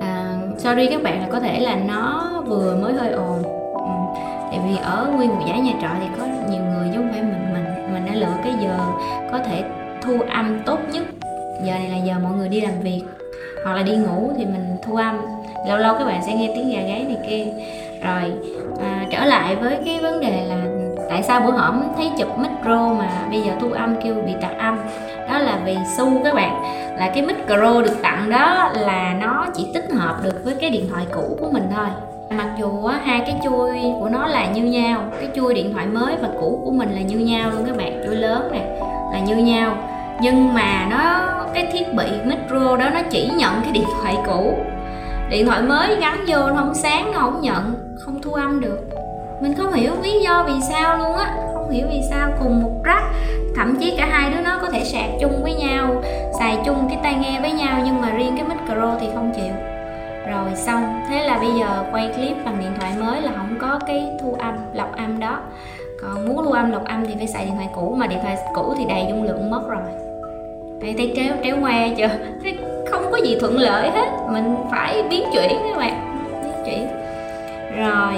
À, 0.00 0.38
sorry 0.58 0.86
các 0.86 1.02
bạn 1.02 1.20
là 1.20 1.28
có 1.32 1.40
thể 1.40 1.60
là 1.60 1.76
nó 1.76 2.32
vừa 2.46 2.76
mới 2.82 2.92
hơi 2.92 3.12
ồn. 3.12 3.42
Ừ. 3.74 4.20
tại 4.50 4.60
vì 4.68 4.76
ở 4.76 5.12
nguyên 5.16 5.28
một 5.28 5.44
giải 5.48 5.60
nhà 5.60 5.72
trọ 5.82 5.88
thì 6.00 6.06
có 6.18 6.26
nhiều 6.50 6.62
người 6.62 6.88
chứ 6.92 6.98
không 6.98 7.12
phải 7.12 7.22
mình. 7.22 7.52
Mình 7.52 7.92
mình 7.92 8.06
đã 8.06 8.14
lựa 8.14 8.36
cái 8.44 8.52
giờ 8.62 8.78
có 9.32 9.38
thể 9.38 9.64
thu 10.02 10.20
âm 10.30 10.60
tốt 10.66 10.78
nhất. 10.92 11.04
Giờ 11.64 11.72
này 11.72 11.88
là 11.88 11.96
giờ 11.96 12.14
mọi 12.22 12.32
người 12.32 12.48
đi 12.48 12.60
làm 12.60 12.80
việc. 12.80 13.02
Hoặc 13.64 13.74
là 13.74 13.82
đi 13.82 13.96
ngủ 13.96 14.32
thì 14.38 14.44
mình 14.44 14.76
thu 14.82 14.96
âm. 14.96 15.20
Lâu 15.68 15.78
lâu 15.78 15.94
các 15.98 16.04
bạn 16.04 16.22
sẽ 16.26 16.34
nghe 16.34 16.52
tiếng 16.54 16.70
gà 16.70 16.80
gáy 16.80 17.04
này 17.04 17.16
kia. 17.30 17.44
Rồi 18.04 18.32
à, 18.80 19.06
trở 19.10 19.24
lại 19.24 19.56
với 19.56 19.78
cái 19.84 20.00
vấn 20.00 20.20
đề 20.20 20.44
là 20.48 20.75
tại 21.08 21.22
sao 21.22 21.40
bữa 21.40 21.50
hổm 21.50 21.82
thấy 21.96 22.10
chụp 22.18 22.38
micro 22.38 22.88
mà 22.88 23.08
bây 23.30 23.40
giờ 23.40 23.52
thu 23.60 23.70
âm 23.70 23.96
kêu 24.02 24.14
bị 24.26 24.32
tạc 24.40 24.58
âm? 24.58 24.78
Đó 25.30 25.38
là 25.38 25.58
vì 25.64 25.76
su 25.96 26.24
các 26.24 26.34
bạn. 26.34 26.62
Là 26.98 27.10
cái 27.14 27.22
micro 27.22 27.82
được 27.82 28.02
tặng 28.02 28.30
đó 28.30 28.70
là 28.74 29.14
nó 29.20 29.46
chỉ 29.54 29.70
tích 29.74 29.90
hợp 29.92 30.16
được 30.24 30.44
với 30.44 30.54
cái 30.60 30.70
điện 30.70 30.88
thoại 30.90 31.06
cũ 31.14 31.36
của 31.40 31.50
mình 31.52 31.68
thôi. 31.76 31.86
Mặc 32.30 32.48
dù 32.58 32.84
á, 32.84 33.00
hai 33.04 33.20
cái 33.20 33.40
chui 33.44 33.70
của 34.00 34.08
nó 34.08 34.26
là 34.26 34.46
như 34.46 34.62
nhau. 34.62 35.00
Cái 35.20 35.28
chui 35.36 35.54
điện 35.54 35.72
thoại 35.72 35.86
mới 35.86 36.16
và 36.22 36.28
cũ 36.40 36.60
của 36.64 36.70
mình 36.70 36.94
là 36.94 37.00
như 37.00 37.18
nhau 37.18 37.50
luôn 37.50 37.64
các 37.66 37.76
bạn. 37.76 38.02
Chui 38.06 38.16
lớn 38.16 38.48
này 38.52 38.62
là 39.12 39.18
như 39.26 39.36
nhau. 39.36 39.76
Nhưng 40.20 40.54
mà 40.54 40.86
nó 40.90 41.32
cái 41.54 41.68
thiết 41.72 41.94
bị 41.94 42.06
micro 42.24 42.76
đó 42.76 42.88
nó 42.94 43.00
chỉ 43.10 43.30
nhận 43.36 43.52
cái 43.62 43.72
điện 43.72 43.86
thoại 44.02 44.16
cũ. 44.26 44.54
Điện 45.30 45.46
thoại 45.46 45.62
mới 45.62 45.96
gắn 45.96 46.24
vô 46.28 46.36
nó 46.36 46.56
không 46.56 46.74
sáng 46.74 47.12
nó 47.12 47.18
không 47.18 47.40
nhận 47.40 47.74
không 47.98 48.22
thu 48.22 48.32
âm 48.32 48.60
được 48.60 48.95
mình 49.40 49.54
không 49.54 49.72
hiểu 49.72 49.92
lý 50.02 50.20
do 50.20 50.44
vì 50.46 50.54
sao 50.68 50.98
luôn 50.98 51.16
á. 51.16 51.34
Không 51.54 51.70
hiểu 51.70 51.86
vì 51.90 52.02
sao 52.10 52.30
cùng 52.38 52.62
một 52.62 52.80
rắc. 52.84 53.02
Thậm 53.56 53.76
chí 53.80 53.94
cả 53.98 54.06
hai 54.10 54.30
đứa 54.30 54.40
nó 54.40 54.58
có 54.62 54.68
thể 54.70 54.84
sạc 54.84 55.10
chung 55.20 55.42
với 55.42 55.54
nhau, 55.54 56.02
xài 56.38 56.58
chung 56.66 56.88
cái 56.88 56.98
tai 57.02 57.14
nghe 57.14 57.40
với 57.40 57.52
nhau, 57.52 57.80
nhưng 57.84 58.00
mà 58.00 58.10
riêng 58.10 58.36
cái 58.36 58.46
micro 58.48 58.94
thì 59.00 59.06
không 59.14 59.32
chịu. 59.36 59.54
Rồi 60.30 60.56
xong, 60.56 61.00
thế 61.08 61.22
là 61.22 61.38
bây 61.38 61.50
giờ 61.58 61.84
quay 61.92 62.08
clip 62.08 62.36
bằng 62.44 62.58
điện 62.60 62.70
thoại 62.80 62.92
mới 63.00 63.22
là 63.22 63.32
không 63.36 63.58
có 63.60 63.78
cái 63.86 64.08
thu 64.22 64.36
âm, 64.38 64.54
lọc 64.72 64.96
âm 64.96 65.20
đó. 65.20 65.40
Còn 66.02 66.28
muốn 66.28 66.40
lưu 66.40 66.52
âm, 66.52 66.70
lọc 66.70 66.84
âm 66.84 67.06
thì 67.06 67.14
phải 67.18 67.26
xài 67.26 67.44
điện 67.44 67.54
thoại 67.54 67.68
cũ, 67.74 67.94
mà 67.98 68.06
điện 68.06 68.18
thoại 68.22 68.36
cũ 68.54 68.74
thì 68.78 68.84
đầy 68.84 69.06
dung 69.08 69.22
lượng 69.22 69.50
mất 69.50 69.62
rồi. 69.68 69.82
Đây 70.80 70.94
thấy 70.98 71.12
tréo 71.16 71.34
tréo 71.44 71.56
ngoe 71.56 71.88
chưa 71.96 72.08
không 72.90 73.12
có 73.12 73.16
gì 73.16 73.38
thuận 73.40 73.58
lợi 73.58 73.90
hết. 73.90 74.08
Mình 74.28 74.56
phải 74.70 75.02
biến 75.10 75.24
chuyển 75.32 75.58
các 75.68 75.76
bạn. 75.76 76.22
Biến 76.42 76.52
chuyển. 76.64 76.88
Rồi 77.78 78.14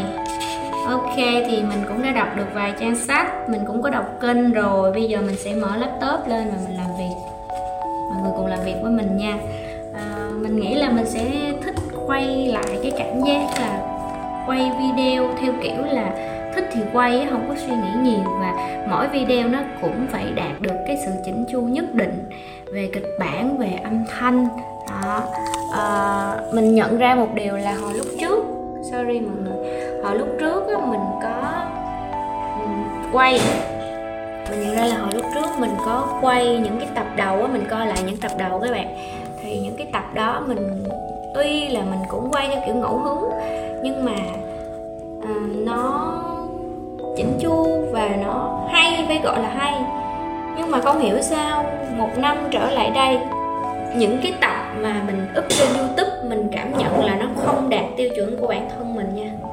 ok 0.89 1.17
thì 1.17 1.63
mình 1.63 1.85
cũng 1.89 2.03
đã 2.03 2.13
đọc 2.13 2.29
được 2.37 2.47
vài 2.55 2.73
trang 2.81 2.97
sách. 2.97 3.49
Mình 3.49 3.61
cũng 3.67 3.83
có 3.83 3.91
đọc 3.91 4.05
kênh 4.21 4.53
rồi. 4.53 4.93
Bây 4.93 5.05
giờ 5.05 5.21
mình 5.21 5.37
sẽ 5.37 5.55
mở 5.55 5.77
laptop 5.77 6.29
lên 6.29 6.51
và 6.51 6.57
mình 6.69 6.77
làm 6.77 6.87
việc. 6.99 7.15
Mọi 8.11 8.23
người 8.23 8.33
cùng 8.37 8.47
làm 8.47 8.59
việc 8.65 8.75
với 8.83 8.93
mình 8.93 9.17
nha. 9.17 9.39
À, 9.95 10.29
mình 10.33 10.57
nghĩ 10.57 10.75
là 10.75 10.91
mình 10.91 11.07
sẽ 11.07 11.53
thích 11.65 11.75
quay 12.07 12.47
lại 12.47 12.79
cái 12.83 12.93
cảm 12.99 13.25
giác 13.25 13.47
là 13.61 13.81
quay 14.47 14.71
video 14.81 15.29
theo 15.41 15.53
kiểu 15.63 15.85
là 15.85 16.11
thích 16.55 16.65
thì 16.73 16.81
quay 16.93 17.27
không 17.31 17.49
có 17.49 17.55
suy 17.55 17.73
nghĩ 17.73 18.11
nhiều. 18.11 18.25
Và 18.41 18.55
mỗi 18.91 19.09
video 19.09 19.49
nó 19.49 19.59
cũng 19.83 20.07
phải 20.11 20.25
đạt 20.37 20.61
được 20.61 20.77
cái 20.87 20.99
sự 21.07 21.11
chỉnh 21.25 21.45
chu 21.53 21.61
nhất 21.61 21.95
định 21.95 22.31
về 22.75 22.91
kịch 22.95 23.07
bản 23.21 23.59
về 23.59 23.71
âm 23.85 24.05
thanh. 24.19 24.49
Đó. 24.91 25.23
À, 25.75 26.37
mình 26.53 26.75
nhận 26.75 26.99
ra 26.99 27.15
một 27.15 27.29
điều 27.35 27.57
là 27.57 27.75
hồi 27.75 27.95
lúc 27.95 28.07
trước 28.21 28.45
sorry 28.93 29.21
mọi 29.21 29.37
người 29.45 29.58
hồi 30.09 30.19
lúc 30.19 30.29
trước 30.41 30.69
á, 30.69 30.87
mình 30.87 31.01
có 31.23 31.63
ừ, 32.61 32.69
quay. 33.13 33.41
Mình 34.51 34.61
nhận 34.61 34.77
ra 34.77 34.85
là 34.85 34.97
hồi 34.97 35.11
lúc 35.15 35.25
trước 35.35 35.47
mình 35.59 35.71
có 35.85 36.19
quay 36.21 36.59
những 36.59 36.79
cái 36.79 36.89
tập 36.95 37.07
đầu 37.17 37.43
á 37.43 37.49
mình 37.53 37.65
coi 37.71 37.87
lại 37.87 37.99
những 38.07 38.17
tập 38.17 38.33
đầu 38.39 38.61
các 38.61 38.71
bạn. 38.71 38.97
Thì 39.43 39.59
những 39.59 39.77
cái 39.77 39.87
tập 39.93 40.05
đó 40.15 40.43
mình 40.47 40.85
tuy 41.35 41.69
là 41.69 41.81
mình 41.81 42.01
cũng 42.09 42.29
quay 42.31 42.49
theo 42.49 42.63
kiểu 42.67 42.75
ngẫu 42.75 42.99
hứng 42.99 43.31
nhưng 43.83 44.05
mà 44.05 44.17
uh, 45.19 45.67
nó 45.67 46.15
chỉnh 47.17 47.39
chu 47.41 47.85
và 47.93 48.09
nó 48.25 48.67
hay 48.73 49.05
phải 49.07 49.21
gọi 49.25 49.43
là 49.43 49.49
hay. 49.49 49.75
Nhưng 50.57 50.71
mà 50.71 50.81
không 50.81 51.01
hiểu 51.01 51.23
sao 51.23 51.65
một 51.97 52.11
năm 52.17 52.37
trở 52.51 52.71
lại 52.71 52.91
đây 52.91 53.19
những 53.97 54.19
cái 54.23 54.33
tập 54.41 54.57
mà 54.81 55.03
mình 55.07 55.27
up 55.39 55.45
trên 55.49 55.69
youtube 55.79 56.29
mình 56.29 56.49
cảm 56.53 56.79
nhận 56.79 57.05
là 57.05 57.15
nó 57.15 57.27
không 57.37 57.71
đạt 57.71 57.85
tiêu 57.97 58.09
chuẩn 58.17 58.41
của 58.41 58.47
bản 58.47 58.69
thân 58.71 58.95
mình 58.95 59.15
nha 59.15 59.48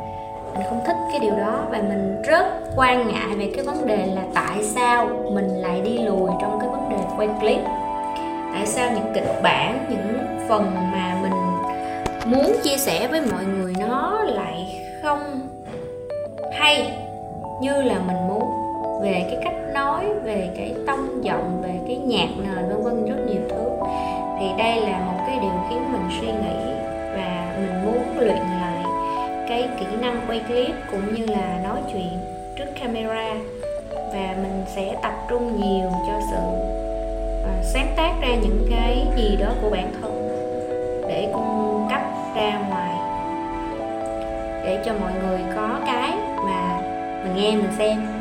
mình 0.56 0.64
không 0.70 0.84
thích 0.86 0.98
cái 1.12 1.20
điều 1.20 1.36
đó 1.36 1.66
và 1.70 1.78
mình 1.78 2.22
rất 2.22 2.46
quan 2.76 3.08
ngại 3.08 3.38
về 3.38 3.52
cái 3.56 3.66
vấn 3.66 3.88
đề 3.88 4.06
là 4.16 4.22
tại 4.34 4.64
sao 4.64 5.08
mình 5.32 5.48
lại 5.48 5.82
đi 5.82 5.98
lùi 5.98 6.30
trong 6.42 6.60
cái 6.60 6.70
vấn 6.70 6.90
đề 6.90 6.98
quay 7.18 7.30
clip. 7.40 7.60
Tại 8.54 8.66
sao 8.66 8.90
những 8.96 9.14
kịch 9.14 9.42
bản, 9.44 9.86
những 9.90 10.18
phần 10.50 10.76
mà 10.92 11.18
mình 11.22 11.32
muốn 12.26 12.56
chia 12.64 12.78
sẻ 12.78 13.08
với 13.08 13.22
mọi 13.32 13.46
người 13.46 13.74
nó 13.80 14.24
lại 14.24 14.82
không 15.04 15.20
hay 16.52 16.92
như 17.62 17.82
là 17.82 17.96
mình 18.08 18.28
muốn? 18.28 18.44
Về 19.02 19.26
cái 19.32 19.40
cách 19.44 19.74
nói, 19.74 20.06
về 20.24 20.50
cái 20.58 20.74
tông 20.88 21.24
giọng, 21.24 21.62
về 21.62 21.74
cái 21.88 21.98
nhạc 21.98 22.28
nền, 22.38 22.70
vân 22.70 22.84
vân 22.84 23.06
rất 23.06 23.24
nhiều 23.28 23.42
thứ. 23.50 23.70
Thì 24.40 24.46
đây 24.58 24.82
là 24.82 25.00
một 25.00 25.24
cái 25.28 25.40
điều 25.42 25.52
khiến 25.70 25.92
mình 25.92 26.10
suy 26.22 26.28
nghĩ 26.28 26.74
và 27.16 27.56
mình 27.58 27.86
muốn 27.86 28.20
luyện 28.20 28.36
lại 28.36 28.65
cái 29.48 29.70
kỹ 29.80 29.86
năng 30.02 30.22
quay 30.28 30.40
clip 30.40 30.76
cũng 30.92 31.16
như 31.16 31.26
là 31.26 31.60
nói 31.64 31.80
chuyện 31.94 32.20
trước 32.56 32.66
camera. 32.80 33.34
Và 33.92 34.36
mình 34.42 34.64
sẽ 34.76 34.96
tập 35.04 35.14
trung 35.30 35.62
nhiều 35.62 35.92
cho 36.08 36.20
sự 36.32 36.42
à, 37.46 37.54
sáng 37.64 37.94
tác 37.98 38.14
ra 38.22 38.36
những 38.42 38.68
cái 38.72 39.08
gì 39.18 39.38
đó 39.40 39.54
của 39.62 39.70
bản 39.70 39.92
thân 40.02 40.30
để 41.08 41.30
cung 41.34 41.88
cấp 41.90 42.02
ra 42.36 42.60
ngoài. 42.70 42.96
Để 44.66 44.84
cho 44.86 44.94
mọi 45.02 45.12
người 45.24 45.40
có 45.56 45.80
cái 45.86 46.12
mà 46.46 46.82
mình 47.24 47.36
nghe 47.36 47.52
mình 47.52 47.72
xem. 47.78 48.15